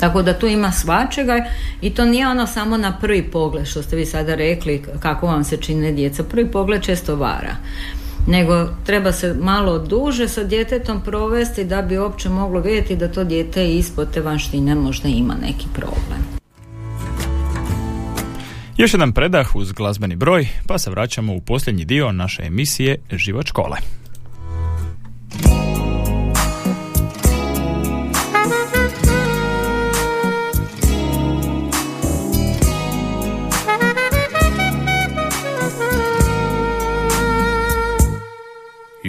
Tako 0.00 0.22
da 0.22 0.38
tu 0.38 0.46
ima 0.46 0.72
svačega 0.72 1.44
i 1.80 1.90
to 1.90 2.04
nije 2.04 2.28
ono 2.28 2.46
samo 2.46 2.76
na 2.76 2.98
prvi 3.00 3.22
pogled 3.22 3.66
što 3.66 3.82
ste 3.82 3.96
vi 3.96 4.06
sada 4.06 4.34
rekli 4.34 4.82
kako 5.00 5.26
vam 5.26 5.44
se 5.44 5.56
čine 5.56 5.92
djeca. 5.92 6.24
Prvi 6.24 6.50
pogled 6.50 6.82
često 6.82 7.16
vara 7.16 7.56
nego 8.26 8.68
treba 8.86 9.12
se 9.12 9.34
malo 9.40 9.78
duže 9.78 10.28
sa 10.28 10.44
djetetom 10.44 11.00
provesti 11.00 11.64
da 11.64 11.82
bi 11.82 11.98
uopće 11.98 12.28
moglo 12.28 12.60
vidjeti 12.60 12.96
da 12.96 13.12
to 13.12 13.24
dijete 13.24 13.74
ispod 13.74 14.14
te 14.14 14.20
vanštine 14.20 14.74
možda 14.74 15.08
ima 15.08 15.34
neki 15.42 15.66
problem. 15.74 16.42
Još 18.76 18.94
jedan 18.94 19.12
predah 19.12 19.56
uz 19.56 19.72
glazbeni 19.72 20.16
broj, 20.16 20.48
pa 20.66 20.78
se 20.78 20.90
vraćamo 20.90 21.34
u 21.34 21.40
posljednji 21.40 21.84
dio 21.84 22.12
naše 22.12 22.42
emisije 22.42 22.98
Život 23.10 23.46
škole. 23.46 23.76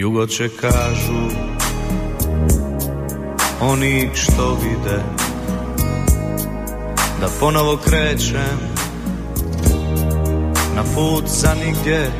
Jugo 0.04 0.26
će 0.26 0.48
kažu 0.48 1.36
Oni 3.60 4.10
što 4.14 4.58
vide 4.62 5.02
Da 7.20 7.28
ponovo 7.40 7.76
krećem 7.76 8.58
Na 10.74 10.82
put 10.94 11.24
za 11.26 11.54
nigdje. 11.54 12.10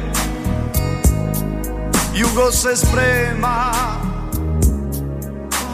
Jugo 2.14 2.52
se 2.52 2.76
sprema 2.76 3.72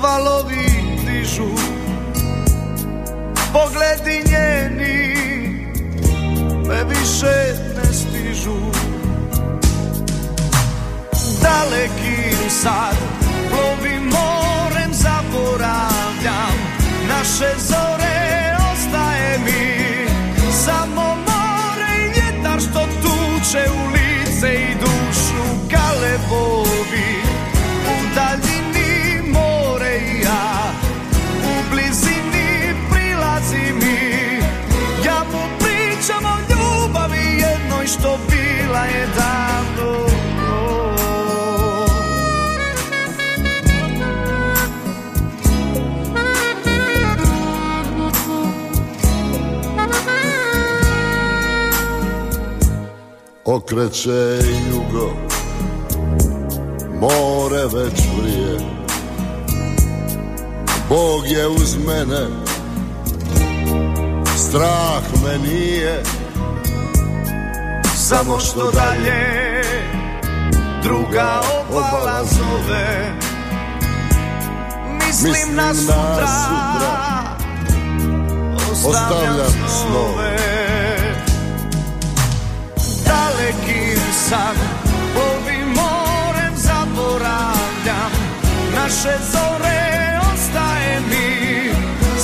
Valovi 0.03 0.71
dižu 1.07 1.51
Pogledi 3.53 4.23
njeni 4.31 5.17
Me 6.69 6.85
više 6.85 7.55
ne 7.77 7.93
stižu 7.93 8.91
dalekim 11.43 12.51
sad. 12.51 12.97
Plovim 13.51 14.03
morem, 14.03 14.93
zaboravljam 14.93 16.55
Naše 17.09 17.55
zore 17.59 17.70
okreće 53.61 54.39
jugo 54.71 55.11
more 57.01 57.63
već 57.63 58.01
vrije 58.19 58.59
Bog 60.89 61.27
je 61.27 61.49
uz 61.49 61.77
mene. 61.87 62.27
Strah 64.37 65.03
me 65.25 65.39
nije. 65.39 66.03
Samo 67.97 68.41
što 68.41 68.71
dalje 68.71 69.63
druga 70.83 71.41
obala 71.71 72.25
zove. 72.25 73.13
Mislim, 75.07 75.57
na 75.57 75.75
sutra, 75.75 76.29
ostavljam 78.85 79.53
snove 79.69 80.40
dalekim 83.41 84.01
san. 84.29 84.57
Plovim 85.15 85.69
morem 85.69 86.55
zaboravljam 86.57 88.13
Naše 88.75 89.17
zore 89.33 90.19
ostaje 90.33 91.01
mi. 91.11 91.71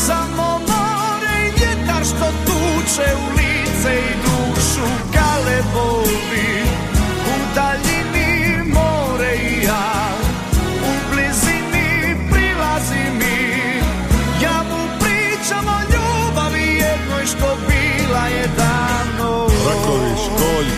Samo 0.06 0.60
more 0.68 1.46
i 1.46 1.50
vjetar 1.58 2.04
što 2.04 2.26
tuče 2.46 3.14
u 3.14 3.30
lice 3.32 3.98
i 3.98 4.14
dušu 4.22 4.86
Kale 5.12 5.62
boli. 5.74 6.62
U 7.26 7.54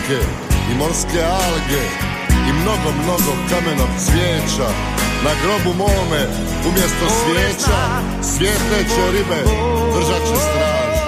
školjke 0.09 0.25
i 0.71 0.77
morske 0.77 1.23
alge 1.23 1.83
i 2.49 2.53
mnogo, 2.53 2.91
mnogo 3.03 3.31
kamenog 3.49 3.89
cvijeća. 3.97 4.69
Na 5.23 5.31
grobu 5.43 5.77
mome 5.77 6.21
umjesto 6.69 7.05
svijeća 7.09 7.81
svjetleće 8.21 9.11
ribe 9.11 9.41
držat 9.93 10.21
će 10.27 10.35
straž. 10.35 10.99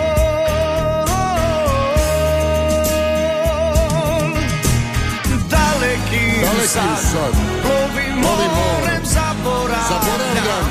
Daleki, 5.50 6.42
Daleki 6.42 7.02
sad, 7.12 7.34
plovim 7.62 8.16
morem 8.16 9.04
zaboravljam 9.04 10.68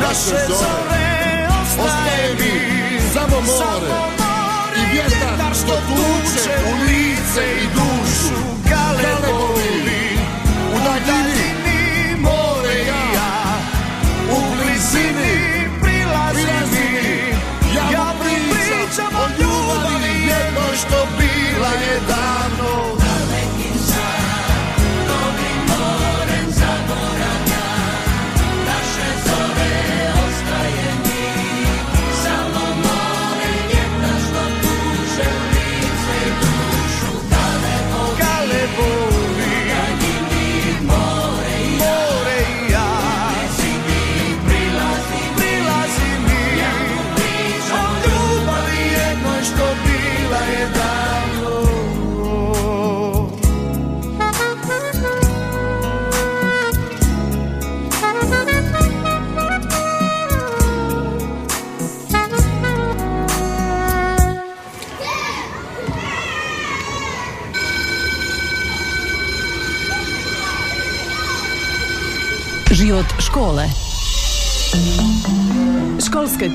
naše 0.00 0.46
zore. 0.48 1.48
ostaje 1.78 2.34
mi 2.34 3.00
samo 3.14 3.40
more 3.40 4.20
i 4.76 4.92
vjetar 4.92 5.54
što 5.54 5.74
tuče 5.74 6.50
u 6.66 6.84
lice 6.84 7.09
i 7.38 7.68
dušu 7.74 8.34
Gale 8.68 9.39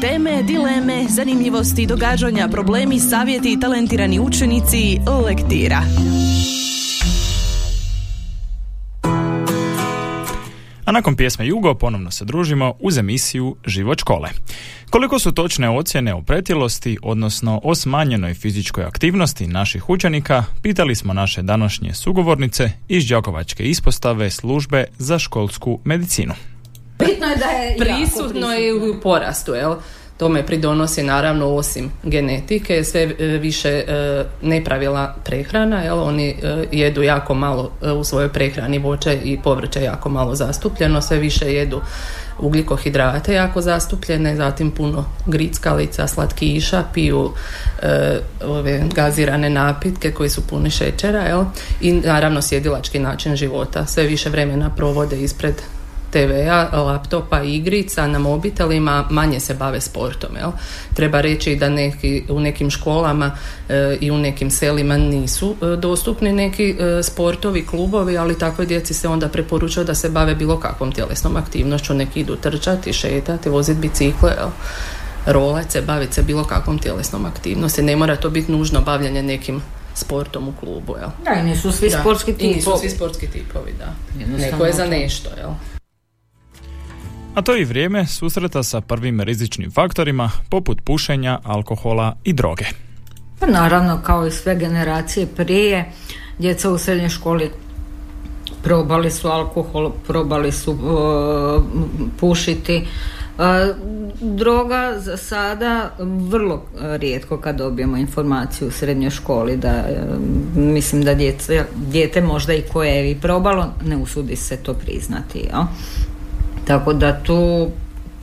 Teme, 0.02 0.44
dileme, 0.44 1.06
zanimljivosti, 1.10 1.86
događanja, 1.86 2.48
problemi, 2.48 3.00
savjeti 3.00 3.54
i 3.54 3.60
talentirani 3.60 4.20
učenici 4.20 4.98
Lektira. 5.26 5.82
A 10.86 10.92
nakon 10.92 11.16
pjesme 11.16 11.48
Jugo 11.48 11.74
ponovno 11.74 12.12
se 12.12 12.26
družimo 12.26 12.74
uz 12.80 12.98
emisiju 12.98 13.56
Život 13.66 14.00
škole. 14.00 14.30
Koliko 14.90 15.20
su 15.20 15.32
točne 15.32 15.70
ocjene 15.70 16.14
o 16.14 16.22
pretjelosti, 16.22 16.98
odnosno 17.02 17.62
o 17.64 17.76
smanjenoj 17.76 18.34
fizičkoj 18.34 18.84
aktivnosti 18.84 19.48
naših 19.48 19.90
učenika, 19.90 20.44
pitali 20.62 20.96
smo 20.96 21.14
naše 21.14 21.42
današnje 21.42 21.94
sugovornice 21.94 22.72
iz 22.88 23.08
Đakovačke 23.08 23.64
ispostave 23.64 24.30
službe 24.30 24.86
za 24.98 25.20
školsku 25.20 25.80
medicinu. 25.84 26.34
Bitno 27.00 27.28
je 27.28 27.36
da 27.36 27.46
je 27.46 27.78
prisutno 27.78 28.56
i 28.56 28.72
u 28.72 29.02
porastu, 29.02 29.54
jel? 29.54 29.76
Tome 30.18 30.46
pridonosi 30.46 31.04
naravno 31.04 31.48
osim 31.48 31.92
genetike 32.04 32.84
sve 32.84 33.02
e, 33.02 33.26
više 33.26 33.70
e, 33.70 34.24
nepravila 34.42 35.16
prehrana, 35.26 35.82
jel? 35.82 36.00
oni 36.00 36.30
e, 36.30 36.66
jedu 36.72 37.04
jako 37.04 37.34
malo 37.34 37.72
u 38.00 38.04
svojoj 38.04 38.30
prehrani 38.30 38.80
voće 38.80 39.20
i 39.24 39.40
povrće 39.44 39.82
jako 39.82 40.10
malo 40.10 40.36
zastupljeno, 40.36 41.02
sve 41.02 41.18
više 41.18 41.54
jedu 41.54 41.82
ugljikohidrate 42.40 43.34
jako 43.34 43.62
zastupljene, 43.62 44.36
zatim 44.36 44.72
puno 44.72 45.06
grickalica, 45.26 46.08
slatkiša, 46.08 46.84
piju 46.94 47.32
ove 48.46 48.84
gazirane 48.96 49.50
napitke 49.50 50.12
koji 50.12 50.30
su 50.30 50.48
puni 50.48 50.70
šećera 50.70 51.22
jel? 51.22 51.44
i 51.82 51.92
naravno 51.92 52.42
sjedilački 52.42 53.00
način 53.00 53.36
života. 53.36 53.86
Sve 53.86 54.04
više 54.04 54.30
vremena 54.30 54.70
provode 54.76 55.22
ispred 55.22 55.56
TV-a, 56.16 56.82
laptopa, 56.82 57.42
igrica 57.44 58.08
na 58.08 58.20
mobitelima 58.20 59.06
manje 59.10 59.40
se 59.40 59.54
bave 59.54 59.82
sportom. 59.82 60.36
Jel? 60.36 60.52
Treba 60.94 61.22
reći 61.22 61.56
da 61.56 61.70
neki, 61.70 62.24
u 62.30 62.40
nekim 62.40 62.70
školama 62.70 63.32
e, 63.70 63.98
i 64.02 64.12
u 64.12 64.18
nekim 64.18 64.52
selima 64.52 64.98
nisu 64.98 65.56
e, 65.62 65.76
dostupni 65.76 66.34
neki 66.34 66.76
e, 66.80 67.04
sportovi, 67.04 67.66
klubovi, 67.66 68.18
ali 68.18 68.40
takvoj 68.40 68.66
djeci 68.66 68.94
se 68.94 69.08
onda 69.08 69.28
preporučuje 69.28 69.84
da 69.84 69.96
se 69.96 70.10
bave 70.10 70.36
bilo 70.36 70.60
kakvom 70.60 70.92
tjelesnom 70.92 71.36
aktivnošću. 71.36 71.94
Neki 71.94 72.20
idu 72.20 72.36
trčati, 72.36 72.94
šetati, 72.94 73.50
voziti 73.50 73.80
bicikle, 73.80 74.32
jel? 74.40 74.50
rolati 75.26 75.72
se, 75.72 75.82
baviti 75.82 76.14
se 76.14 76.24
bilo 76.24 76.44
kakvom 76.44 76.80
tjelesnom 76.80 77.26
aktivnosti. 77.26 77.82
Ne 77.82 77.96
mora 77.96 78.16
to 78.16 78.30
biti 78.30 78.52
nužno 78.52 78.82
bavljanje 78.82 79.24
nekim 79.24 79.62
sportom 79.94 80.48
u 80.48 80.54
klubu, 80.60 80.96
jel? 80.98 81.10
Da, 81.26 81.42
i 81.42 81.44
nisu 81.44 81.72
svi 81.72 81.90
sportski 81.90 82.34
tipovi. 82.34 82.56
nisu 82.56 82.72
svi 82.80 82.90
sportski 82.90 83.28
tipovi, 83.28 83.74
da. 83.80 83.94
Neko 84.38 84.66
je 84.66 84.74
za 84.74 84.86
nešto, 84.86 85.30
jel? 85.38 85.50
A 87.36 87.42
to 87.42 87.56
i 87.56 87.66
vrijeme 87.66 88.08
susreta 88.08 88.64
sa 88.64 88.82
prvim 88.82 89.22
rizičnim 89.22 89.72
faktorima 89.72 90.32
poput 90.50 90.82
pušenja, 90.82 91.40
alkohola 91.44 92.16
i 92.24 92.34
droge. 92.34 92.66
Pa 93.40 93.46
naravno, 93.46 94.02
kao 94.04 94.28
i 94.28 94.32
sve 94.32 94.56
generacije 94.56 95.28
prije, 95.28 95.92
djeca 96.40 96.70
u 96.70 96.78
srednjoj 96.78 97.10
školi 97.10 97.52
probali 98.64 99.12
su 99.12 99.28
alkohol, 99.28 99.92
probali 100.08 100.52
su 100.52 100.72
uh, 100.72 101.64
pušiti. 102.20 102.88
Uh, 103.38 103.44
droga 104.22 104.94
za 105.00 105.18
sada 105.18 105.92
vrlo 106.30 106.66
rijetko 106.80 107.38
kad 107.38 107.58
dobijemo 107.58 107.98
informaciju 107.98 108.68
u 108.68 108.72
srednjoj 108.72 109.12
školi 109.12 109.58
da 109.58 109.84
uh, 109.90 110.22
mislim 110.56 111.04
da 111.04 111.14
djece, 111.14 111.66
dijete 111.76 112.22
možda 112.22 112.54
i 112.54 112.64
koje 112.74 112.90
je 112.90 113.12
i 113.12 113.16
probalo 113.16 113.74
ne 113.86 113.98
usudi 113.98 114.36
se 114.36 114.58
to 114.58 114.74
priznati. 114.74 115.40
Ja? 115.52 115.68
Tako 116.66 116.94
da 116.94 117.20
tu 117.24 117.70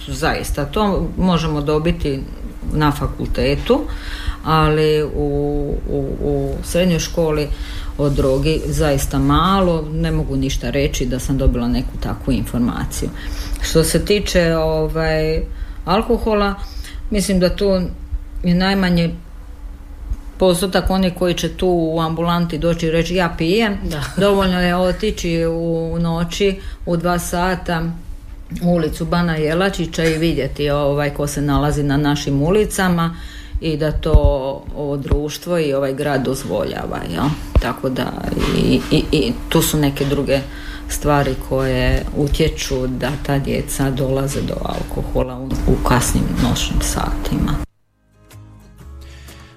zaista 0.09 0.65
to 0.65 1.09
možemo 1.17 1.61
dobiti 1.61 2.21
na 2.73 2.93
fakultetu, 2.93 3.81
ali 4.45 5.03
u, 5.03 5.75
u, 5.91 5.99
u 6.23 6.55
srednjoj 6.63 6.99
školi 6.99 7.49
o 7.99 8.09
drogi 8.09 8.61
zaista 8.67 9.19
malo, 9.19 9.89
ne 9.93 10.11
mogu 10.11 10.37
ništa 10.37 10.71
reći 10.71 11.07
da 11.07 11.19
sam 11.19 11.39
dobila 11.39 11.69
neku 11.69 11.99
takvu 12.01 12.33
informaciju. 12.33 13.11
Što 13.63 13.85
se 13.85 14.05
tiče 14.05 14.57
ovaj, 14.57 15.43
alkohola, 15.85 16.55
mislim 17.11 17.41
da 17.41 17.57
tu 17.57 17.81
je 18.43 18.55
najmanje 18.55 19.15
postotak 20.39 20.91
oni 20.91 21.11
koji 21.11 21.35
će 21.35 21.49
tu 21.49 21.69
u 21.69 22.01
ambulanti 22.01 22.59
doći 22.59 22.87
i 22.87 22.91
reći 22.91 23.15
ja 23.15 23.35
pijem, 23.39 23.79
da. 23.85 24.03
dovoljno 24.17 24.61
je 24.61 24.77
otići 24.77 25.47
u 25.47 25.97
noći 26.01 26.61
u 26.87 26.97
dva 26.97 27.19
sata 27.19 27.83
ulicu 28.63 29.05
Bana 29.05 29.37
Jelačića 29.37 30.05
i 30.05 30.19
vidjeti 30.19 30.71
ovaj 30.71 31.11
ko 31.11 31.27
se 31.27 31.41
nalazi 31.41 31.83
na 31.83 31.97
našim 31.97 32.43
ulicama 32.43 33.17
i 33.61 33.77
da 33.77 33.93
to 33.93 34.13
ovo 34.77 34.97
društvo 34.97 35.59
i 35.59 35.75
ovaj 35.75 35.95
grad 35.95 36.25
dozvoljava. 36.25 36.99
Ja? 37.15 37.31
Tako 37.61 37.89
da 37.89 38.13
i, 38.57 38.81
i, 38.91 39.05
i 39.13 39.33
tu 39.49 39.63
su 39.63 39.79
neke 39.79 40.05
druge 40.05 40.41
stvari 40.89 41.35
koje 41.49 42.05
utječu 42.17 42.87
da 42.87 43.11
ta 43.27 43.39
djeca 43.39 43.91
dolaze 43.91 44.41
do 44.41 44.55
alkohola 44.65 45.39
u, 45.39 45.45
u 45.47 45.85
kasnim 45.89 46.25
noćnim 46.43 46.81
satima. 46.81 47.72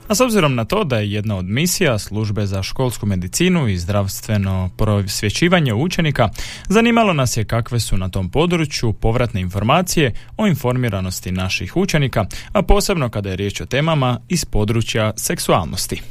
A 0.07 0.15
s 0.15 0.21
obzirom 0.21 0.55
na 0.55 0.65
to 0.65 0.83
da 0.83 0.97
je 0.97 1.11
jedna 1.11 1.37
od 1.37 1.45
misija 1.45 1.99
službe 1.99 2.45
za 2.45 2.63
školsku 2.63 3.05
medicinu 3.05 3.67
i 3.67 3.77
zdravstveno 3.77 4.69
prosvjećivanje 4.77 5.73
učenika, 5.73 6.29
zanimalo 6.69 7.13
nas 7.13 7.37
je 7.37 7.45
kakve 7.45 7.79
su 7.79 7.97
na 7.97 8.09
tom 8.09 8.29
području 8.29 8.93
povratne 8.93 9.41
informacije 9.41 10.13
o 10.37 10.47
informiranosti 10.47 11.31
naših 11.31 11.77
učenika, 11.77 12.25
a 12.51 12.61
posebno 12.61 13.09
kada 13.09 13.29
je 13.29 13.35
riječ 13.35 13.61
o 13.61 13.65
temama 13.65 14.19
iz 14.29 14.45
područja 14.45 15.13
seksualnosti. 15.17 16.01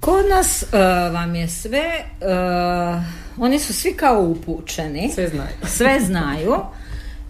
Kod 0.00 0.24
nas 0.30 0.62
uh, 0.62 0.78
vam 1.14 1.34
je 1.34 1.48
sve, 1.48 2.04
uh, 2.20 3.44
oni 3.44 3.58
su 3.58 3.72
svi 3.72 3.94
kao 3.96 4.22
upućeni. 4.22 5.10
Sve 5.14 5.28
znaju. 5.28 5.56
Sve 5.64 6.00
znaju 6.00 6.54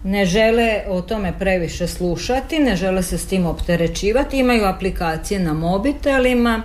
ne 0.03 0.25
žele 0.25 0.81
o 0.87 1.01
tome 1.01 1.33
previše 1.39 1.87
slušati, 1.87 2.59
ne 2.59 2.75
žele 2.75 3.03
se 3.03 3.17
s 3.17 3.25
tim 3.25 3.45
opterećivati, 3.45 4.37
imaju 4.37 4.65
aplikacije 4.65 5.39
na 5.39 5.53
mobitelima, 5.53 6.63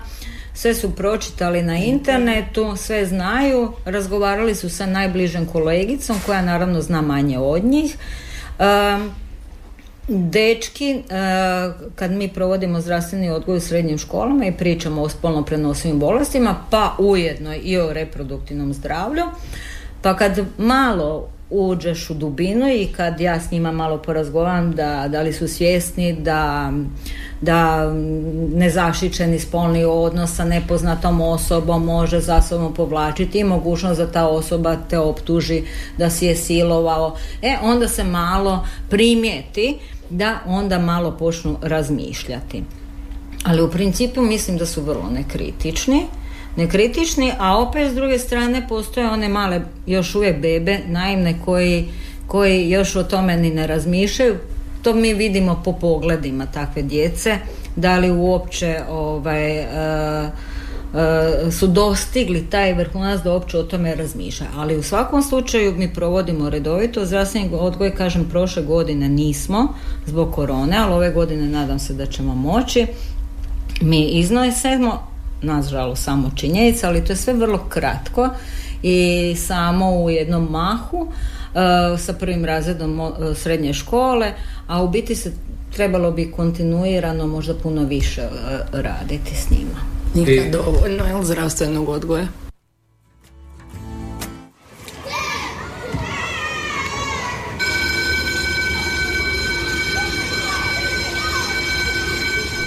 sve 0.55 0.75
su 0.75 0.97
pročitali 0.97 1.63
na 1.63 1.77
internetu, 1.77 2.77
sve 2.77 3.07
znaju, 3.07 3.73
razgovarali 3.85 4.55
su 4.55 4.71
sa 4.71 4.87
najbližom 4.87 5.47
kolegicom 5.47 6.17
koja 6.27 6.43
naravno 6.43 6.81
zna 6.81 7.03
manje 7.03 7.39
od 7.39 7.65
njih. 7.65 7.97
Dečki, 10.09 11.03
kad 11.95 12.11
mi 12.11 12.29
provodimo 12.29 12.81
zdravstveni 12.81 13.31
odgoj 13.31 13.57
u 13.57 13.61
srednjim 13.61 13.99
školama 13.99 14.47
i 14.47 14.53
pričamo 14.53 15.03
o 15.03 15.09
spolno 15.09 15.43
prenosivim 15.43 15.99
bolestima, 15.99 16.65
pa 16.71 16.97
ujedno 16.99 17.55
i 17.55 17.79
o 17.79 17.93
reproduktivnom 17.93 18.73
zdravlju, 18.73 19.25
pa 20.03 20.17
kad 20.17 20.39
malo 20.59 21.29
uđeš 21.51 22.11
u 22.11 22.15
dubinu 22.15 22.69
i 22.69 22.89
kad 22.97 23.21
ja 23.21 23.41
s 23.41 23.51
njima 23.51 23.73
malo 23.73 23.99
porazgovaram 23.99 24.73
da, 24.73 25.09
da 25.09 25.23
li 25.23 25.33
su 25.33 25.49
svjesni 25.49 26.13
da, 26.13 26.73
da 27.41 27.91
nezaštićeni 28.55 29.39
spolni 29.39 29.85
odnos 29.85 30.35
sa 30.35 30.45
nepoznatom 30.45 31.21
osobom 31.21 31.85
može 31.85 32.21
za 32.21 32.43
sobom 32.43 32.75
povlačiti 32.75 33.39
i 33.39 33.45
mogućnost 33.45 34.01
da 34.01 34.13
ta 34.13 34.29
osoba 34.29 34.77
te 34.91 34.99
optuži 34.99 35.63
da 35.99 36.11
si 36.11 36.27
je 36.27 36.37
silovao. 36.37 37.17
E, 37.43 37.57
onda 37.63 37.89
se 37.89 38.05
malo 38.05 38.67
primijeti 38.91 39.79
da 40.11 40.39
onda 40.47 40.79
malo 40.79 41.11
počnu 41.11 41.57
razmišljati. 41.63 42.63
Ali 43.45 43.63
u 43.63 43.71
principu 43.71 44.23
mislim 44.23 44.59
da 44.59 44.67
su 44.67 44.83
vrlo 44.83 45.11
nekritični 45.11 46.03
nekritični, 46.57 47.33
a 47.39 47.59
opet 47.59 47.93
s 47.93 47.95
druge 47.95 48.19
strane 48.19 48.67
postoje 48.69 49.11
one 49.11 49.29
male 49.29 49.61
još 49.87 50.15
uvijek 50.15 50.41
bebe, 50.41 50.79
naivne 50.87 51.35
koji, 51.45 51.89
koji 52.27 52.71
još 52.71 52.97
o 52.97 53.03
tome 53.03 53.37
ni 53.37 53.51
ne 53.51 53.67
razmišljaju. 53.67 54.35
To 54.83 54.95
mi 54.95 55.15
vidimo 55.15 55.63
po 55.65 55.73
pogledima 55.73 56.47
takve 56.47 56.83
djece, 56.83 57.39
da 57.77 57.99
li 57.99 58.11
uopće 58.11 58.81
ovaj, 58.91 59.61
uh, 59.61 59.67
su 61.53 61.67
dostigli 61.67 62.47
taj 62.51 62.75
vrhunac 62.75 63.21
da 63.23 63.33
uopće 63.33 63.59
o 63.59 63.63
tome 63.63 63.95
razmišljaju. 63.95 64.51
Ali 64.57 64.77
u 64.77 64.83
svakom 64.83 65.23
slučaju 65.23 65.75
mi 65.77 65.95
provodimo 65.95 66.51
redovito 66.51 67.07
zdravstveni 67.07 67.51
odgoj, 67.53 67.95
kažem 67.95 68.29
prošle 68.31 68.63
godine 68.63 69.09
nismo 69.09 69.75
zbog 70.07 70.33
korone, 70.33 70.77
ali 70.77 70.93
ove 70.93 71.11
godine 71.11 71.49
nadam 71.49 71.79
se 71.79 71.95
da 71.95 72.07
ćemo 72.07 72.35
moći. 72.35 72.87
Mi 73.81 74.05
iznosimo 74.05 75.16
nažalost 75.47 76.05
samo 76.05 76.31
činjenica, 76.37 76.89
ali 76.89 77.05
to 77.05 77.13
je 77.13 77.17
sve 77.17 77.35
vrlo 77.35 77.59
kratko 77.69 78.29
i 78.83 79.35
samo 79.39 79.91
u 79.91 80.11
jednom 80.11 80.49
mahu 80.51 81.07
e, 81.07 81.99
sa 81.99 82.13
prvim 82.13 82.45
razredom 82.45 83.01
e, 83.01 83.35
srednje 83.35 83.73
škole, 83.73 84.33
a 84.67 84.83
u 84.83 84.89
biti 84.89 85.15
se 85.15 85.33
trebalo 85.73 86.11
bi 86.11 86.31
kontinuirano 86.31 87.27
možda 87.27 87.55
puno 87.55 87.85
više 87.85 88.21
e, 88.21 88.29
raditi 88.73 89.35
s 89.35 89.51
njima. 89.51 89.97
Nikad 90.15 90.53
dovoljno, 90.53 91.05
jel, 91.05 91.23
zdravstvenog 91.23 91.89
odgoja? 91.89 92.27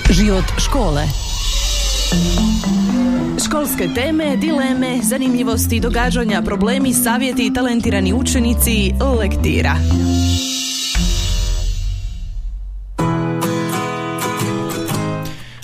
Život 0.10 0.46
škole. 0.58 1.29
Školske 3.46 3.88
teme, 3.96 4.38
dileme, 4.38 5.00
zanimljivosti, 5.04 5.80
događanja, 5.80 6.42
problemi, 6.42 6.94
savjeti 6.94 7.46
i 7.46 7.54
talentirani 7.54 8.14
učenici 8.14 8.92
lektira. 9.20 9.76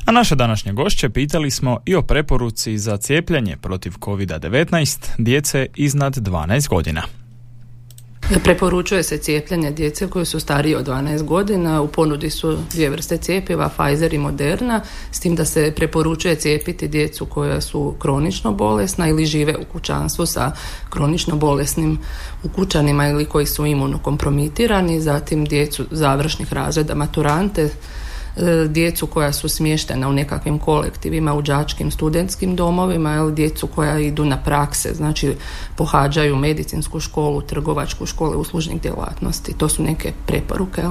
A 0.05 0.12
naše 0.12 0.36
današnje 0.36 0.73
gošće 0.73 1.10
pitali 1.10 1.51
smo 1.51 1.79
i 1.86 1.95
o 1.95 2.01
preporuci 2.01 2.77
za 2.77 2.97
cijepljenje 2.97 3.58
protiv 3.58 3.91
COVID-19 3.99 5.10
djece 5.17 5.67
iznad 5.75 6.15
12 6.15 6.69
godina. 6.69 7.24
Preporučuje 8.43 9.03
se 9.03 9.17
cijepljenje 9.17 9.71
djece 9.71 10.07
koji 10.07 10.25
su 10.25 10.39
stariji 10.39 10.75
od 10.75 10.88
12 10.88 11.23
godina. 11.23 11.81
U 11.81 11.88
ponudi 11.88 12.29
su 12.29 12.57
dvije 12.71 12.89
vrste 12.89 13.17
cijepiva, 13.17 13.69
Pfizer 13.69 14.13
i 14.13 14.17
Moderna, 14.17 14.81
s 15.11 15.19
tim 15.19 15.35
da 15.35 15.45
se 15.45 15.73
preporučuje 15.75 16.35
cijepiti 16.35 16.88
djecu 16.88 17.25
koja 17.25 17.61
su 17.61 17.95
kronično 17.99 18.51
bolesna 18.51 19.07
ili 19.07 19.25
žive 19.25 19.55
u 19.57 19.63
kućanstvu 19.73 20.25
sa 20.25 20.51
kronično 20.89 21.35
bolesnim 21.35 21.99
ukućanima 22.43 23.07
ili 23.07 23.25
koji 23.25 23.45
su 23.45 23.65
imunokompromitirani, 23.65 25.01
zatim 25.01 25.45
djecu 25.45 25.85
završnih 25.91 26.53
razreda, 26.53 26.95
maturante, 26.95 27.69
djecu 28.67 29.08
koja 29.08 29.34
su 29.34 29.50
smještena 29.50 30.10
u 30.10 30.13
nekakvim 30.13 30.60
kolektivima, 30.60 31.34
u 31.34 31.41
đačkim 31.41 31.91
studentskim 31.91 32.56
domovima, 32.56 33.15
ili 33.15 33.34
djecu 33.34 33.67
koja 33.67 34.00
idu 34.00 34.26
na 34.26 34.38
prakse, 34.38 34.93
znači 34.93 35.36
pohađaju 35.76 36.36
medicinsku 36.36 37.00
školu, 37.00 37.41
trgovačku 37.41 38.06
školu, 38.06 38.39
uslužnih 38.39 38.82
djelatnosti. 38.82 39.54
To 39.58 39.69
su 39.69 39.84
neke 39.84 40.13
preporuke. 40.28 40.82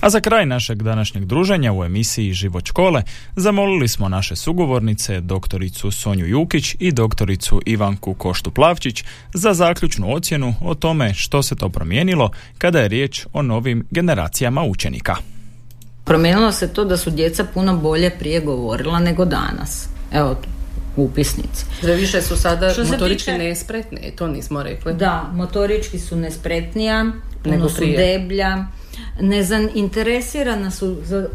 A 0.00 0.10
za 0.10 0.20
kraj 0.20 0.46
našeg 0.46 0.82
današnjeg 0.82 1.24
druženja 1.24 1.72
u 1.72 1.84
emisiji 1.84 2.32
Život 2.32 2.66
škole 2.66 3.02
zamolili 3.36 3.88
smo 3.88 4.08
naše 4.08 4.36
sugovornice 4.36 5.20
doktoricu 5.20 5.90
Sonju 5.90 6.26
Jukić 6.26 6.76
i 6.78 6.92
doktoricu 6.92 7.60
Ivanku 7.66 8.14
Koštu 8.14 8.50
Plavčić 8.50 9.04
za 9.34 9.54
zaključnu 9.54 10.14
ocjenu 10.14 10.54
o 10.62 10.74
tome 10.74 11.14
što 11.14 11.42
se 11.42 11.56
to 11.56 11.68
promijenilo 11.68 12.30
kada 12.58 12.80
je 12.80 12.88
riječ 12.88 13.26
o 13.32 13.42
novim 13.42 13.86
generacijama 13.90 14.62
učenika. 14.64 15.16
Promijenilo 16.04 16.52
se 16.52 16.72
to 16.72 16.84
da 16.84 16.96
su 16.96 17.10
djeca 17.10 17.44
puno 17.44 17.76
bolje 17.76 18.10
prije 18.10 18.40
govorila 18.40 18.98
nego 18.98 19.24
danas. 19.24 19.88
Evo, 20.12 20.36
upisnici. 20.96 21.64
Da 21.82 21.92
više 21.92 22.22
su 22.22 22.36
sada 22.36 22.70
Što 22.70 22.84
motorički 22.84 23.30
tiče... 23.30 23.38
nespretni, 23.38 24.12
to 24.16 24.26
nismo 24.26 24.62
rekli. 24.62 24.94
Da, 24.94 25.30
motorički 25.34 25.98
su 25.98 26.16
nespretnija, 26.16 27.12
puno 27.42 27.56
nego 27.56 27.68
su 27.68 27.80
deblja, 27.80 28.66
nezainteresirana 29.20 30.70
su 30.70 30.96
za 31.04 31.28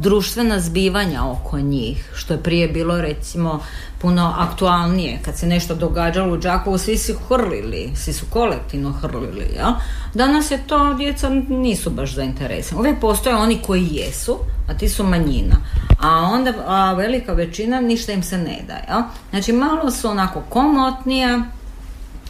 društvena 0.00 0.60
zbivanja 0.60 1.24
oko 1.24 1.58
njih, 1.58 2.10
što 2.14 2.34
je 2.34 2.42
prije 2.42 2.68
bilo 2.68 3.00
recimo 3.00 3.60
puno 3.98 4.34
aktualnije. 4.38 5.18
Kad 5.24 5.36
se 5.36 5.46
nešto 5.46 5.74
događalo 5.74 6.34
u 6.34 6.36
Đakovu, 6.36 6.78
svi 6.78 6.98
su 6.98 7.12
hrlili, 7.28 7.90
svi 7.96 8.12
su 8.12 8.26
kolektivno 8.30 8.92
hrlili. 8.92 9.50
Ja? 9.56 9.80
Danas 10.14 10.50
je 10.50 10.58
to, 10.66 10.94
djeca 10.94 11.30
nisu 11.48 11.90
baš 11.90 12.14
zainteresirani. 12.14 12.80
Uvijek 12.80 13.00
postoje 13.00 13.36
oni 13.36 13.58
koji 13.66 13.88
jesu, 13.90 14.38
a 14.68 14.74
ti 14.74 14.88
su 14.88 15.04
manjina. 15.04 15.56
A 16.00 16.10
onda 16.10 16.52
a 16.66 16.92
velika 16.92 17.32
većina 17.32 17.80
ništa 17.80 18.12
im 18.12 18.22
se 18.22 18.38
ne 18.38 18.58
da. 18.66 18.74
Ja? 18.74 19.08
Znači 19.30 19.52
malo 19.52 19.90
su 19.90 20.08
onako 20.08 20.42
komotnija, 20.48 21.40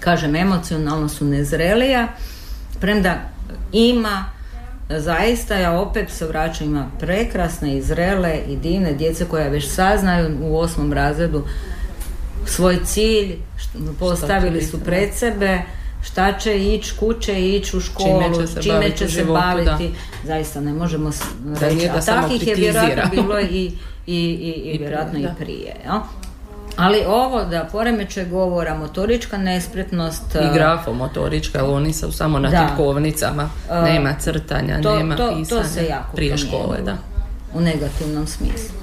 kažem 0.00 0.36
emocionalno 0.36 1.08
su 1.08 1.24
nezrelija, 1.24 2.08
premda 2.80 3.16
ima 3.72 4.35
zaista 4.88 5.54
ja 5.54 5.80
opet 5.80 6.10
se 6.10 6.26
vraćam 6.26 6.66
ima 6.66 6.90
prekrasne 7.00 7.76
i 7.76 7.82
zrele 7.82 8.38
i 8.48 8.56
divne 8.56 8.92
djece 8.92 9.24
koja 9.24 9.48
već 9.48 9.68
saznaju 9.68 10.38
u 10.42 10.58
osmom 10.58 10.92
razredu 10.92 11.44
svoj 12.46 12.78
cilj 12.84 13.36
postavili 13.98 14.62
su 14.62 14.80
pred 14.80 15.14
sebe 15.14 15.62
šta 16.02 16.38
će 16.38 16.58
ići, 16.58 16.94
kuće 16.98 17.56
ići 17.56 17.76
u 17.76 17.80
školu, 17.80 18.22
čime 18.22 18.40
će 18.40 18.46
se 18.46 18.62
čime 18.62 18.74
baviti, 18.74 18.98
će 18.98 19.08
se 19.08 19.24
baviti. 19.24 19.90
zaista 20.24 20.60
ne 20.60 20.72
možemo 20.72 21.10
reći, 21.60 21.88
a 21.88 22.00
takvih 22.00 22.46
je 22.46 22.54
vjerojatno 22.54 23.10
bilo 23.10 23.40
i, 23.40 23.46
i, 23.46 23.72
i, 24.06 24.70
i 24.74 24.78
vjerojatno 24.78 25.18
i 25.18 25.26
prije. 25.38 25.76
Ja? 25.84 26.02
Ali 26.76 27.04
ovo 27.06 27.44
da 27.44 27.68
poremeće 27.72 28.24
govora, 28.24 28.74
motorička 28.74 29.38
nespretnost... 29.38 30.34
I 30.34 30.54
grafomotorička, 30.54 31.58
ali 31.64 31.72
oni 31.72 31.92
su 31.92 32.12
samo 32.12 32.38
na 32.38 32.50
da, 32.50 32.66
tipkovnicama, 32.66 33.50
nema 33.84 34.14
crtanja, 34.20 34.82
to, 34.82 34.98
nema 34.98 35.16
to, 35.16 35.34
pisanja 35.38 35.62
to 35.62 35.68
se 35.68 35.84
jako 35.84 36.16
prije 36.16 36.36
škole. 36.36 36.78
Da. 36.84 36.96
U 37.54 37.60
negativnom 37.60 38.26
smislu. 38.26 38.76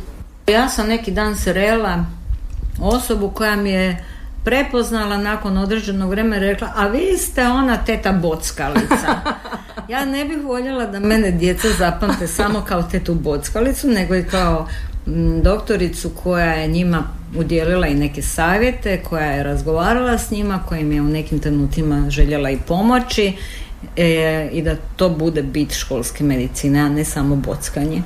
Ja 0.47 0.69
sam 0.69 0.87
neki 0.87 1.11
dan 1.11 1.35
srela 1.35 2.05
osobu 2.81 3.29
koja 3.29 3.55
mi 3.55 3.69
je 3.69 4.05
prepoznala 4.43 5.17
nakon 5.17 5.57
određenog 5.57 6.09
vremena 6.09 6.39
rekla, 6.39 6.71
a 6.75 6.87
vi 6.87 7.17
ste 7.17 7.47
ona 7.47 7.77
teta 7.77 8.11
bockalica. 8.11 9.15
Ja 9.87 10.05
ne 10.05 10.25
bih 10.25 10.37
voljela 10.43 10.85
da 10.85 10.99
mene 10.99 11.31
djeca 11.31 11.67
zapamte 11.77 12.27
samo 12.27 12.61
kao 12.61 12.83
tetu 12.83 13.13
bockalicu, 13.13 13.87
nego 13.87 14.15
i 14.15 14.23
kao 14.23 14.67
doktoricu 15.41 16.09
koja 16.23 16.53
je 16.53 16.67
njima 16.67 17.03
udjelila 17.37 17.87
i 17.87 17.95
neke 17.95 18.21
savjete, 18.21 19.03
koja 19.03 19.25
je 19.25 19.43
razgovarala 19.43 20.17
s 20.17 20.31
njima, 20.31 20.63
koja 20.65 20.79
im 20.79 20.91
je 20.91 21.01
u 21.01 21.07
nekim 21.07 21.39
trenutima 21.39 22.09
željela 22.09 22.49
i 22.49 22.57
pomoći 22.67 23.33
e, 23.97 24.49
i 24.53 24.61
da 24.61 24.75
to 24.95 25.09
bude 25.09 25.41
bit 25.41 25.73
školske 25.73 26.23
medicine, 26.23 26.79
a 26.79 26.89
ne 26.89 27.05
samo 27.05 27.35
bockanje. 27.35 28.01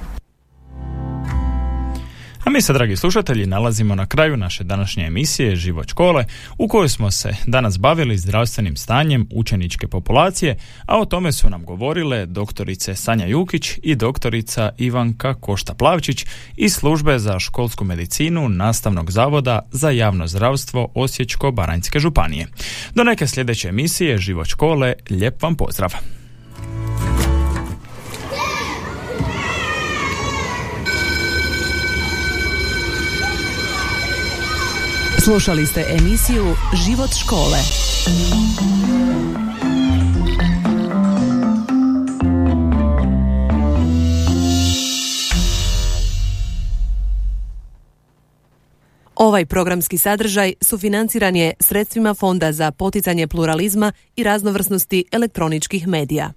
Mi 2.57 2.61
se, 2.61 2.73
dragi 2.73 2.95
slušatelji, 2.95 3.45
nalazimo 3.45 3.95
na 3.95 4.05
kraju 4.05 4.37
naše 4.37 4.63
današnje 4.63 5.05
emisije 5.05 5.55
Život 5.55 5.87
škole, 5.87 6.25
u 6.57 6.67
kojoj 6.67 6.89
smo 6.89 7.11
se 7.11 7.35
danas 7.47 7.79
bavili 7.79 8.17
zdravstvenim 8.17 8.75
stanjem 8.75 9.27
učeničke 9.31 9.87
populacije, 9.87 10.57
a 10.85 10.99
o 10.99 11.05
tome 11.05 11.31
su 11.31 11.49
nam 11.49 11.65
govorile 11.65 12.25
doktorice 12.25 12.95
Sanja 12.95 13.25
Jukić 13.25 13.79
i 13.83 13.95
doktorica 13.95 14.71
Ivanka 14.77 15.33
Košta-Plavčić 15.33 16.25
iz 16.55 16.73
službe 16.73 17.19
za 17.19 17.39
školsku 17.39 17.85
medicinu 17.85 18.49
Nastavnog 18.49 19.11
zavoda 19.11 19.59
za 19.71 19.89
javno 19.89 20.27
zdravstvo 20.27 20.91
Osječko-Baranjske 20.95 21.99
županije. 21.99 22.47
Do 22.95 23.03
neke 23.03 23.27
sljedeće 23.27 23.67
emisije 23.67 24.17
Život 24.17 24.47
škole, 24.47 24.93
lijep 25.09 25.41
vam 25.41 25.55
pozdrav! 25.55 26.16
Slušali 35.27 35.65
ste 35.65 35.85
emisiju 35.99 36.55
Život 36.85 37.09
škole. 37.19 37.57
Ovaj 49.15 49.45
programski 49.45 49.97
sadržaj 49.97 50.53
sufinanciran 50.61 51.35
je 51.35 51.53
sredstvima 51.59 52.13
Fonda 52.13 52.51
za 52.51 52.71
poticanje 52.71 53.27
pluralizma 53.27 53.91
i 54.15 54.23
raznovrsnosti 54.23 55.05
elektroničkih 55.11 55.87
medija. 55.87 56.33